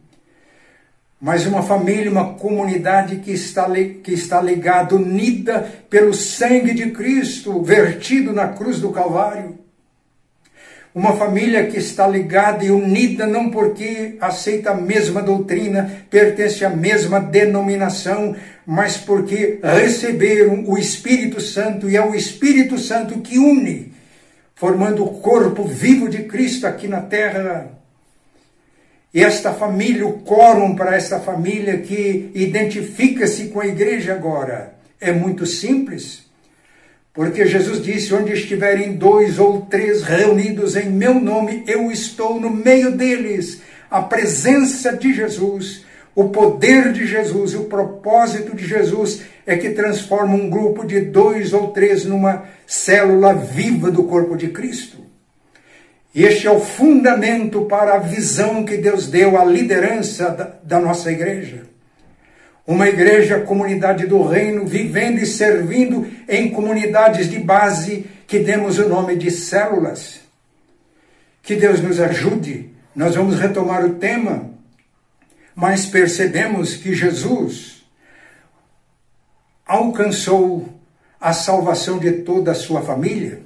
mas 1.20 1.46
uma 1.46 1.62
família, 1.62 2.10
uma 2.10 2.36
comunidade 2.36 3.18
que 3.18 3.32
está, 3.32 3.70
que 3.70 4.14
está 4.14 4.42
ligada, 4.42 4.96
unida 4.96 5.62
pelo 5.90 6.14
sangue 6.14 6.74
de 6.74 6.92
Cristo, 6.92 7.62
vertido 7.62 8.32
na 8.32 8.48
cruz 8.50 8.80
do 8.80 8.92
Calvário. 8.92 9.67
Uma 10.98 11.16
família 11.16 11.68
que 11.68 11.78
está 11.78 12.08
ligada 12.08 12.66
e 12.66 12.72
unida 12.72 13.28
não 13.28 13.52
porque 13.52 14.16
aceita 14.20 14.72
a 14.72 14.74
mesma 14.74 15.22
doutrina, 15.22 16.08
pertence 16.10 16.66
à 16.66 16.72
mesma 16.72 17.20
denominação, 17.20 18.36
mas 18.66 18.98
porque 18.98 19.60
receberam 19.62 20.64
o 20.66 20.76
Espírito 20.76 21.40
Santo 21.40 21.88
e 21.88 21.96
é 21.96 22.04
o 22.04 22.16
Espírito 22.16 22.80
Santo 22.80 23.20
que 23.20 23.38
une, 23.38 23.94
formando 24.56 25.06
o 25.06 25.20
corpo 25.20 25.66
vivo 25.66 26.10
de 26.10 26.24
Cristo 26.24 26.66
aqui 26.66 26.88
na 26.88 27.02
terra. 27.02 27.78
E 29.14 29.24
esta 29.24 29.54
família, 29.54 30.08
o 30.08 30.24
quórum 30.24 30.76
para 30.76 30.96
esta 30.96 31.20
família 31.20 31.78
que 31.78 32.32
identifica-se 32.34 33.50
com 33.50 33.60
a 33.60 33.68
igreja 33.68 34.14
agora, 34.14 34.74
é 35.00 35.12
muito 35.12 35.46
simples. 35.46 36.27
Porque 37.18 37.48
Jesus 37.48 37.84
disse: 37.84 38.14
Onde 38.14 38.32
estiverem 38.32 38.94
dois 38.94 39.40
ou 39.40 39.62
três 39.62 40.04
reunidos 40.04 40.76
em 40.76 40.88
meu 40.92 41.16
nome, 41.16 41.64
eu 41.66 41.92
estou 41.92 42.40
no 42.40 42.52
meio 42.52 42.92
deles. 42.92 43.60
A 43.90 44.04
presença 44.04 44.96
de 44.96 45.12
Jesus, 45.12 45.84
o 46.14 46.30
poder 46.30 46.94
de 46.94 47.08
Jesus, 47.08 47.56
o 47.56 47.64
propósito 47.64 48.56
de 48.56 48.68
Jesus 48.68 49.24
é 49.48 49.58
que 49.58 49.72
transforma 49.72 50.36
um 50.36 50.48
grupo 50.48 50.86
de 50.86 51.02
dois 51.02 51.54
ou 51.54 51.70
três 51.70 52.06
numa 52.06 52.44
célula 52.68 53.34
viva 53.34 53.90
do 53.90 54.04
corpo 54.04 54.38
de 54.38 54.50
Cristo. 54.50 54.98
Este 56.14 56.46
é 56.46 56.52
o 56.52 56.60
fundamento 56.60 57.66
para 57.66 57.96
a 57.96 58.00
visão 58.00 58.64
que 58.64 58.78
Deus 58.78 59.08
deu 59.08 59.42
à 59.42 59.44
liderança 59.44 60.30
da, 60.30 60.52
da 60.64 60.80
nossa 60.80 61.12
igreja. 61.12 61.64
Uma 62.68 62.90
igreja, 62.90 63.40
comunidade 63.40 64.06
do 64.06 64.22
reino, 64.22 64.66
vivendo 64.66 65.20
e 65.20 65.26
servindo 65.26 66.06
em 66.28 66.52
comunidades 66.52 67.30
de 67.30 67.40
base 67.40 68.06
que 68.28 68.40
demos 68.40 68.78
o 68.78 68.90
nome 68.90 69.16
de 69.16 69.32
células. 69.32 70.20
Que 71.42 71.56
Deus 71.56 71.82
nos 71.82 71.98
ajude. 71.98 72.70
Nós 72.94 73.16
vamos 73.16 73.40
retomar 73.40 73.86
o 73.86 73.96
tema, 73.96 74.52
mas 75.56 75.86
percebemos 75.86 76.76
que 76.76 76.94
Jesus 76.94 77.86
alcançou 79.66 80.68
a 81.22 81.32
salvação 81.32 81.98
de 81.98 82.12
toda 82.24 82.52
a 82.52 82.56
sua 82.56 82.82
família, 82.82 83.42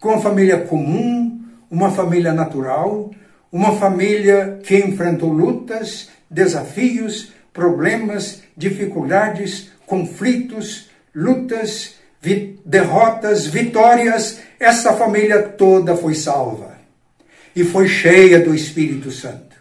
com 0.00 0.08
uma 0.08 0.20
família 0.20 0.58
comum, 0.62 1.44
uma 1.70 1.90
família 1.90 2.32
natural, 2.32 3.10
uma 3.52 3.76
família 3.76 4.60
que 4.62 4.76
enfrentou 4.78 5.30
lutas, 5.30 6.08
desafios, 6.30 7.32
problemas, 7.56 8.42
dificuldades, 8.54 9.70
conflitos, 9.86 10.90
lutas, 11.14 11.94
vi 12.20 12.60
derrotas, 12.64 13.46
vitórias, 13.46 14.40
essa 14.60 14.92
família 14.92 15.42
toda 15.42 15.96
foi 15.96 16.14
salva 16.14 16.76
e 17.54 17.64
foi 17.64 17.88
cheia 17.88 18.38
do 18.38 18.54
Espírito 18.54 19.10
Santo. 19.10 19.56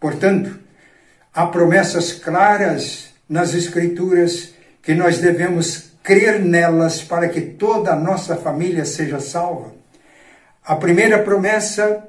Portanto, 0.00 0.58
há 1.34 1.46
promessas 1.46 2.12
claras 2.12 3.10
nas 3.28 3.54
Escrituras 3.54 4.54
que 4.82 4.94
nós 4.94 5.18
devemos 5.18 5.90
crer 6.02 6.40
nelas 6.40 7.02
para 7.02 7.28
que 7.28 7.40
toda 7.40 7.92
a 7.92 7.96
nossa 7.96 8.36
família 8.36 8.84
seja 8.84 9.20
salva. 9.20 9.74
A 10.64 10.76
primeira 10.76 11.18
promessa 11.18 12.04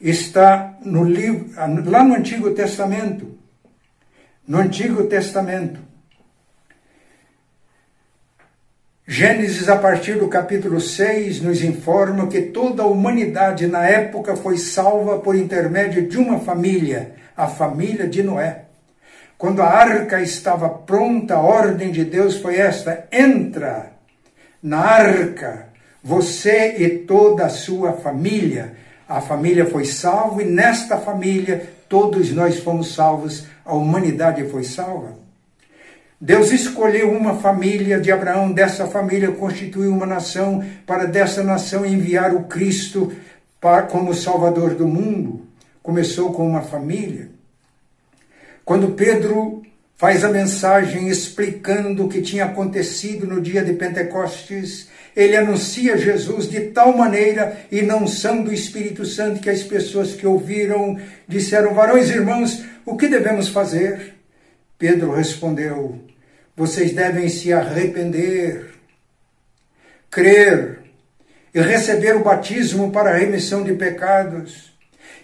está 0.00 0.78
no 0.82 1.04
livro, 1.04 1.50
lá 1.90 2.02
no 2.02 2.14
Antigo 2.14 2.52
Testamento, 2.52 3.41
no 4.46 4.58
Antigo 4.58 5.04
Testamento. 5.04 5.80
Gênesis, 9.06 9.68
a 9.68 9.76
partir 9.76 10.14
do 10.18 10.28
capítulo 10.28 10.80
6, 10.80 11.42
nos 11.42 11.62
informa 11.62 12.28
que 12.28 12.42
toda 12.42 12.82
a 12.82 12.86
humanidade 12.86 13.66
na 13.66 13.84
época 13.84 14.36
foi 14.36 14.56
salva 14.56 15.18
por 15.18 15.36
intermédio 15.36 16.08
de 16.08 16.18
uma 16.18 16.38
família, 16.40 17.14
a 17.36 17.46
família 17.46 18.08
de 18.08 18.22
Noé. 18.22 18.64
Quando 19.36 19.60
a 19.60 19.66
arca 19.66 20.20
estava 20.22 20.68
pronta, 20.68 21.34
a 21.34 21.40
ordem 21.40 21.90
de 21.90 22.04
Deus 22.04 22.36
foi 22.36 22.56
esta: 22.56 23.08
entra 23.10 23.92
na 24.62 24.78
arca, 24.78 25.66
você 26.02 26.76
e 26.78 26.98
toda 27.00 27.46
a 27.46 27.50
sua 27.50 27.94
família. 27.94 28.76
A 29.12 29.20
família 29.20 29.66
foi 29.66 29.84
salva 29.84 30.42
e 30.42 30.46
nesta 30.46 30.96
família 30.96 31.70
todos 31.86 32.30
nós 32.32 32.60
fomos 32.60 32.94
salvos 32.94 33.44
a 33.62 33.74
humanidade 33.74 34.42
foi 34.48 34.64
salva. 34.64 35.18
Deus 36.18 36.50
escolheu 36.50 37.10
uma 37.10 37.34
família 37.34 38.00
de 38.00 38.10
Abraão, 38.10 38.50
dessa 38.50 38.86
família 38.86 39.30
constituiu 39.30 39.92
uma 39.92 40.06
nação, 40.06 40.64
para 40.86 41.04
dessa 41.04 41.42
nação 41.42 41.84
enviar 41.84 42.34
o 42.34 42.44
Cristo 42.44 43.12
para, 43.60 43.82
como 43.82 44.14
Salvador 44.14 44.76
do 44.76 44.88
mundo. 44.88 45.42
Começou 45.82 46.32
com 46.32 46.48
uma 46.48 46.62
família. 46.62 47.28
Quando 48.64 48.92
Pedro 48.92 49.61
faz 50.02 50.24
a 50.24 50.28
mensagem 50.28 51.06
explicando 51.06 52.04
o 52.04 52.08
que 52.08 52.20
tinha 52.20 52.46
acontecido 52.46 53.24
no 53.24 53.40
dia 53.40 53.62
de 53.62 53.72
Pentecostes, 53.74 54.88
ele 55.14 55.36
anuncia 55.36 55.96
Jesus 55.96 56.50
de 56.50 56.60
tal 56.72 56.96
maneira 56.96 57.56
e 57.70 57.82
não 57.82 58.04
são 58.04 58.42
do 58.42 58.52
Espírito 58.52 59.06
Santo 59.06 59.38
que 59.38 59.48
as 59.48 59.62
pessoas 59.62 60.12
que 60.12 60.26
ouviram 60.26 60.98
disseram: 61.28 61.72
Varões 61.72 62.10
irmãos, 62.10 62.64
o 62.84 62.96
que 62.96 63.06
devemos 63.06 63.48
fazer? 63.50 64.14
Pedro 64.76 65.14
respondeu: 65.14 66.00
Vocês 66.56 66.92
devem 66.92 67.28
se 67.28 67.52
arrepender, 67.52 68.70
crer 70.10 70.80
e 71.54 71.60
receber 71.60 72.16
o 72.16 72.24
batismo 72.24 72.90
para 72.90 73.10
a 73.10 73.18
remissão 73.18 73.62
de 73.62 73.72
pecados. 73.74 74.72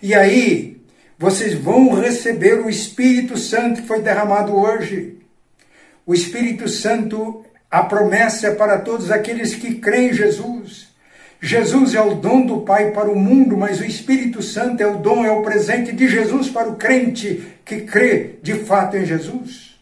E 0.00 0.14
aí, 0.14 0.77
vocês 1.18 1.54
vão 1.54 1.94
receber 1.94 2.60
o 2.60 2.70
Espírito 2.70 3.36
Santo 3.36 3.82
que 3.82 3.88
foi 3.88 4.00
derramado 4.00 4.54
hoje. 4.54 5.18
O 6.06 6.14
Espírito 6.14 6.68
Santo, 6.68 7.44
a 7.68 7.82
promessa 7.82 8.46
é 8.46 8.54
para 8.54 8.78
todos 8.78 9.10
aqueles 9.10 9.54
que 9.54 9.74
creem 9.74 10.10
em 10.10 10.14
Jesus. 10.14 10.86
Jesus 11.40 11.94
é 11.94 12.00
o 12.00 12.14
dom 12.14 12.46
do 12.46 12.60
Pai 12.60 12.92
para 12.92 13.10
o 13.10 13.18
mundo, 13.18 13.56
mas 13.56 13.80
o 13.80 13.84
Espírito 13.84 14.40
Santo 14.42 14.80
é 14.80 14.86
o 14.86 14.98
dom, 14.98 15.24
é 15.24 15.30
o 15.30 15.42
presente 15.42 15.92
de 15.92 16.08
Jesus 16.08 16.48
para 16.48 16.68
o 16.68 16.76
crente 16.76 17.42
que 17.64 17.80
crê 17.80 18.36
de 18.40 18.54
fato 18.54 18.96
em 18.96 19.04
Jesus. 19.04 19.76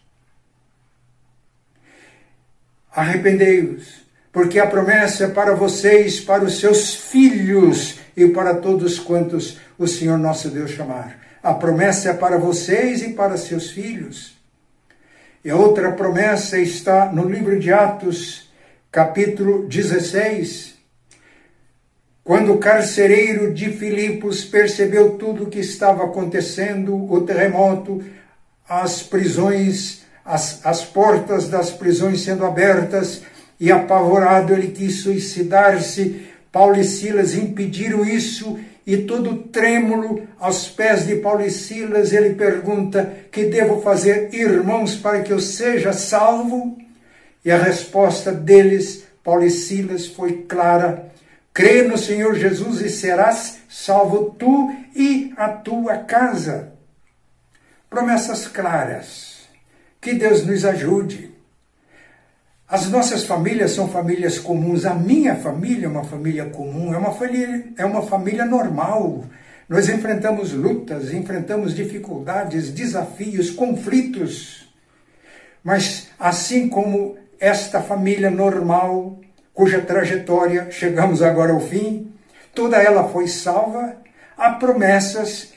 Arrependei-vos, 2.91 4.01
porque 4.31 4.59
a 4.59 4.65
promessa 4.65 5.25
é 5.25 5.27
para 5.27 5.53
vocês, 5.53 6.19
para 6.19 6.43
os 6.43 6.59
seus 6.59 6.95
filhos 6.95 7.99
e 8.15 8.27
para 8.27 8.55
todos 8.55 8.97
quantos 8.99 9.59
o 9.77 9.87
Senhor 9.87 10.17
nosso 10.17 10.49
Deus 10.49 10.71
chamar. 10.71 11.26
A 11.41 11.53
promessa 11.53 12.09
é 12.09 12.13
para 12.13 12.37
vocês 12.37 13.01
e 13.01 13.13
para 13.13 13.37
seus 13.37 13.71
filhos. 13.71 14.35
E 15.43 15.51
outra 15.51 15.91
promessa 15.91 16.57
está 16.57 17.11
no 17.11 17.29
livro 17.29 17.59
de 17.59 17.71
Atos, 17.71 18.49
capítulo 18.91 19.67
16, 19.67 20.75
quando 22.23 22.51
o 22.51 22.57
carcereiro 22.57 23.53
de 23.53 23.71
Filipos 23.71 24.43
percebeu 24.43 25.11
tudo 25.11 25.43
o 25.43 25.49
que 25.49 25.59
estava 25.59 26.03
acontecendo, 26.03 27.09
o 27.09 27.21
terremoto, 27.21 28.03
as 28.67 29.01
prisões, 29.01 30.01
as, 30.25 30.65
as 30.65 30.83
portas 30.83 31.47
das 31.47 31.69
prisões 31.69 32.21
sendo 32.21 32.45
abertas, 32.45 33.21
e 33.59 33.71
apavorado 33.71 34.53
ele 34.53 34.71
quis 34.71 35.01
suicidar-se, 35.01 36.27
Paulo 36.51 36.79
e 36.79 36.83
Silas 36.83 37.33
impediram 37.33 38.03
isso, 38.03 38.59
e 38.87 38.99
todo 38.99 39.49
trêmulo 39.49 40.25
aos 40.39 40.69
pés 40.69 41.05
de 41.05 41.17
Paulo 41.17 41.45
e 41.45 41.51
Silas, 41.51 42.13
ele 42.13 42.35
pergunta: 42.35 43.17
Que 43.29 43.43
devo 43.43 43.81
fazer, 43.81 44.33
irmãos, 44.33 44.95
para 44.95 45.21
que 45.21 45.33
eu 45.33 45.41
seja 45.41 45.91
salvo? 45.91 46.77
E 47.43 47.51
a 47.51 47.57
resposta 47.57 48.31
deles, 48.31 49.03
Paulo 49.21 49.43
e 49.43 49.51
Silas, 49.51 50.07
foi 50.07 50.43
clara: 50.43 51.11
Crê 51.53 51.81
no 51.81 51.97
Senhor 51.97 52.33
Jesus 52.35 52.79
e 52.79 52.89
serás 52.89 53.57
salvo 53.67 54.33
tu 54.39 54.73
e 54.95 55.33
a 55.35 55.49
tua 55.49 55.97
casa. 55.97 56.71
Promessas 57.89 58.47
claras. 58.47 59.49
Que 59.99 60.13
Deus 60.13 60.45
nos 60.45 60.63
ajude. 60.63 61.36
As 62.69 62.89
nossas 62.89 63.23
famílias 63.23 63.71
são 63.71 63.87
famílias 63.87 64.37
comuns. 64.37 64.83
A 64.83 64.93
minha 64.93 65.35
família 65.35 65.85
é 65.85 65.89
uma 65.89 66.03
família 66.03 66.45
comum, 66.45 66.93
é 66.93 66.97
uma 66.97 67.13
família, 67.13 67.63
é 67.77 67.85
uma 67.85 68.01
família 68.01 68.43
normal. 68.43 69.23
Nós 69.69 69.87
enfrentamos 69.87 70.51
lutas, 70.51 71.13
enfrentamos 71.13 71.73
dificuldades, 71.73 72.69
desafios, 72.69 73.49
conflitos. 73.49 74.67
Mas 75.63 76.09
assim 76.19 76.67
como 76.67 77.17
esta 77.39 77.81
família 77.81 78.29
normal, 78.29 79.17
cuja 79.53 79.79
trajetória 79.79 80.69
chegamos 80.69 81.21
agora 81.21 81.53
ao 81.53 81.61
fim, 81.61 82.11
toda 82.53 82.75
ela 82.75 83.07
foi 83.07 83.29
salva, 83.29 83.95
há 84.37 84.51
promessas 84.51 85.53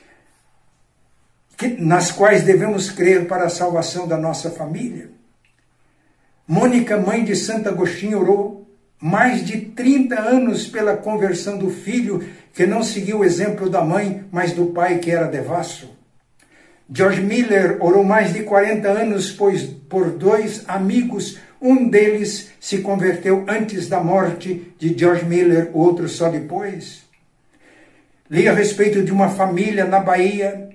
que, 1.56 1.68
nas 1.68 2.12
quais 2.12 2.42
devemos 2.42 2.88
crer 2.88 3.26
para 3.26 3.46
a 3.46 3.50
salvação 3.50 4.06
da 4.06 4.16
nossa 4.16 4.48
família. 4.50 5.19
Mônica, 6.50 6.96
mãe 6.96 7.22
de 7.22 7.36
Santo 7.36 7.68
Agostinho, 7.68 8.18
orou 8.18 8.68
mais 9.00 9.46
de 9.46 9.56
30 9.56 10.20
anos 10.20 10.66
pela 10.66 10.96
conversão 10.96 11.56
do 11.56 11.70
filho, 11.70 12.24
que 12.52 12.66
não 12.66 12.82
seguiu 12.82 13.20
o 13.20 13.24
exemplo 13.24 13.70
da 13.70 13.84
mãe, 13.84 14.24
mas 14.32 14.52
do 14.52 14.66
pai 14.66 14.98
que 14.98 15.12
era 15.12 15.28
devasso. 15.28 15.88
George 16.92 17.20
Miller 17.20 17.76
orou 17.78 18.02
mais 18.02 18.32
de 18.32 18.42
40 18.42 18.88
anos 18.88 19.30
pois, 19.30 19.62
por 19.62 20.10
dois 20.10 20.64
amigos. 20.66 21.38
Um 21.62 21.88
deles 21.88 22.50
se 22.58 22.78
converteu 22.78 23.44
antes 23.46 23.88
da 23.88 24.00
morte 24.00 24.74
de 24.76 24.98
George 24.98 25.24
Miller, 25.24 25.70
outro 25.72 26.08
só 26.08 26.28
depois. 26.30 27.02
Li 28.28 28.48
a 28.48 28.52
respeito 28.52 29.04
de 29.04 29.12
uma 29.12 29.28
família 29.28 29.84
na 29.84 30.00
Bahia. 30.00 30.69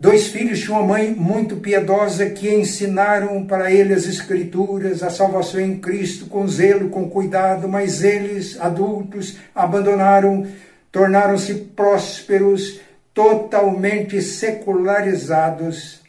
Dois 0.00 0.28
filhos 0.28 0.60
de 0.60 0.70
uma 0.70 0.82
mãe 0.82 1.14
muito 1.14 1.56
piedosa 1.56 2.24
que 2.30 2.48
ensinaram 2.48 3.44
para 3.44 3.70
ele 3.70 3.92
as 3.92 4.06
Escrituras, 4.06 5.02
a 5.02 5.10
salvação 5.10 5.60
em 5.60 5.78
Cristo, 5.78 6.24
com 6.24 6.48
zelo, 6.48 6.88
com 6.88 7.10
cuidado, 7.10 7.68
mas 7.68 8.02
eles, 8.02 8.58
adultos, 8.58 9.36
abandonaram, 9.54 10.46
tornaram-se 10.90 11.52
prósperos 11.76 12.80
totalmente 13.12 14.22
secularizados. 14.22 16.00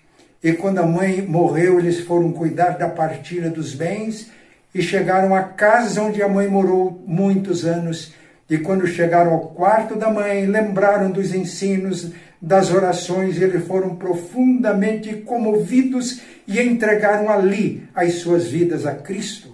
E 0.41 0.53
quando 0.53 0.79
a 0.79 0.87
mãe 0.87 1.21
morreu, 1.21 1.77
eles 1.77 1.99
foram 1.99 2.31
cuidar 2.31 2.77
da 2.77 2.87
partilha 2.87 3.49
dos 3.49 3.73
bens 3.73 4.31
e 4.73 4.81
chegaram 4.81 5.35
à 5.35 5.43
casa 5.43 6.01
onde 6.01 6.23
a 6.23 6.29
mãe 6.29 6.47
morou 6.47 7.03
muitos 7.05 7.65
anos. 7.65 8.13
E 8.49 8.57
quando 8.57 8.87
chegaram 8.87 9.33
ao 9.33 9.47
quarto 9.49 9.97
da 9.97 10.09
mãe, 10.09 10.45
lembraram 10.45 11.11
dos 11.11 11.33
ensinos, 11.33 12.11
das 12.41 12.71
orações, 12.71 13.39
eles 13.39 13.65
foram 13.67 13.95
profundamente 13.95 15.13
comovidos 15.17 16.21
e 16.47 16.59
entregaram 16.59 17.29
ali 17.29 17.87
as 17.93 18.15
suas 18.15 18.47
vidas 18.47 18.85
a 18.85 18.95
Cristo. 18.95 19.51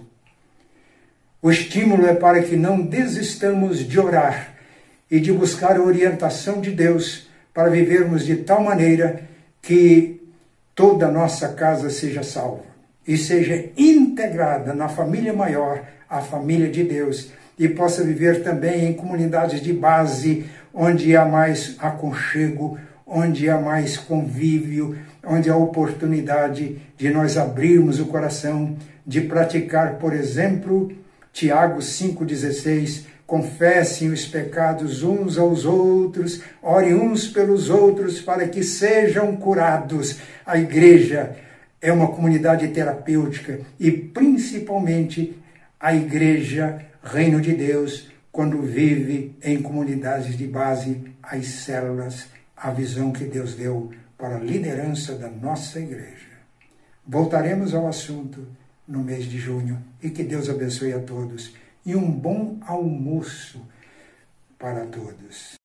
O 1.42 1.50
estímulo 1.50 2.06
é 2.06 2.14
para 2.14 2.42
que 2.42 2.56
não 2.56 2.80
desistamos 2.80 3.86
de 3.86 4.00
orar 4.00 4.54
e 5.10 5.20
de 5.20 5.32
buscar 5.32 5.76
a 5.76 5.82
orientação 5.82 6.60
de 6.60 6.70
Deus 6.70 7.28
para 7.52 7.70
vivermos 7.70 8.24
de 8.24 8.36
tal 8.36 8.62
maneira 8.62 9.22
que 9.60 10.20
toda 10.74 11.06
a 11.06 11.12
nossa 11.12 11.48
casa 11.48 11.90
seja 11.90 12.22
salva 12.22 12.64
e 13.06 13.16
seja 13.16 13.70
integrada 13.76 14.74
na 14.74 14.88
família 14.88 15.32
maior, 15.32 15.82
a 16.08 16.20
família 16.20 16.68
de 16.68 16.84
Deus, 16.84 17.30
e 17.58 17.68
possa 17.68 18.04
viver 18.04 18.42
também 18.42 18.86
em 18.86 18.92
comunidades 18.92 19.60
de 19.60 19.72
base, 19.72 20.46
onde 20.72 21.16
há 21.16 21.24
mais 21.24 21.76
aconchego, 21.78 22.78
onde 23.06 23.48
há 23.48 23.58
mais 23.58 23.96
convívio, 23.96 24.96
onde 25.24 25.50
há 25.50 25.56
oportunidade 25.56 26.78
de 26.96 27.10
nós 27.10 27.36
abrirmos 27.36 28.00
o 28.00 28.06
coração, 28.06 28.76
de 29.06 29.22
praticar, 29.22 29.94
por 29.94 30.12
exemplo, 30.12 30.92
Tiago 31.32 31.78
5,16, 31.78 33.04
confessem 33.26 34.10
os 34.10 34.24
pecados 34.24 35.02
uns 35.02 35.38
aos 35.38 35.64
outros, 35.64 36.42
orem 36.62 36.94
uns 36.94 37.28
pelos 37.28 37.68
outros 37.68 38.20
para 38.20 38.48
que 38.48 38.62
sejam 38.62 39.36
curados. 39.36 40.18
A 40.46 40.58
igreja 40.58 41.36
é 41.80 41.92
uma 41.92 42.08
comunidade 42.08 42.68
terapêutica 42.68 43.60
e 43.78 43.90
principalmente 43.90 45.38
a 45.78 45.94
igreja, 45.94 46.78
reino 47.02 47.40
de 47.40 47.52
Deus, 47.52 48.08
quando 48.38 48.62
vive 48.62 49.36
em 49.42 49.60
comunidades 49.60 50.38
de 50.38 50.46
base, 50.46 51.12
as 51.20 51.44
células, 51.44 52.28
a 52.56 52.70
visão 52.70 53.10
que 53.10 53.24
Deus 53.24 53.56
deu 53.56 53.90
para 54.16 54.36
a 54.36 54.38
liderança 54.38 55.16
da 55.16 55.28
nossa 55.28 55.80
igreja. 55.80 56.38
Voltaremos 57.04 57.74
ao 57.74 57.88
assunto 57.88 58.46
no 58.86 59.02
mês 59.02 59.24
de 59.24 59.38
junho 59.38 59.84
e 60.00 60.08
que 60.10 60.22
Deus 60.22 60.48
abençoe 60.48 60.92
a 60.92 61.00
todos 61.00 61.52
e 61.84 61.96
um 61.96 62.08
bom 62.08 62.60
almoço 62.64 63.60
para 64.56 64.86
todos. 64.86 65.57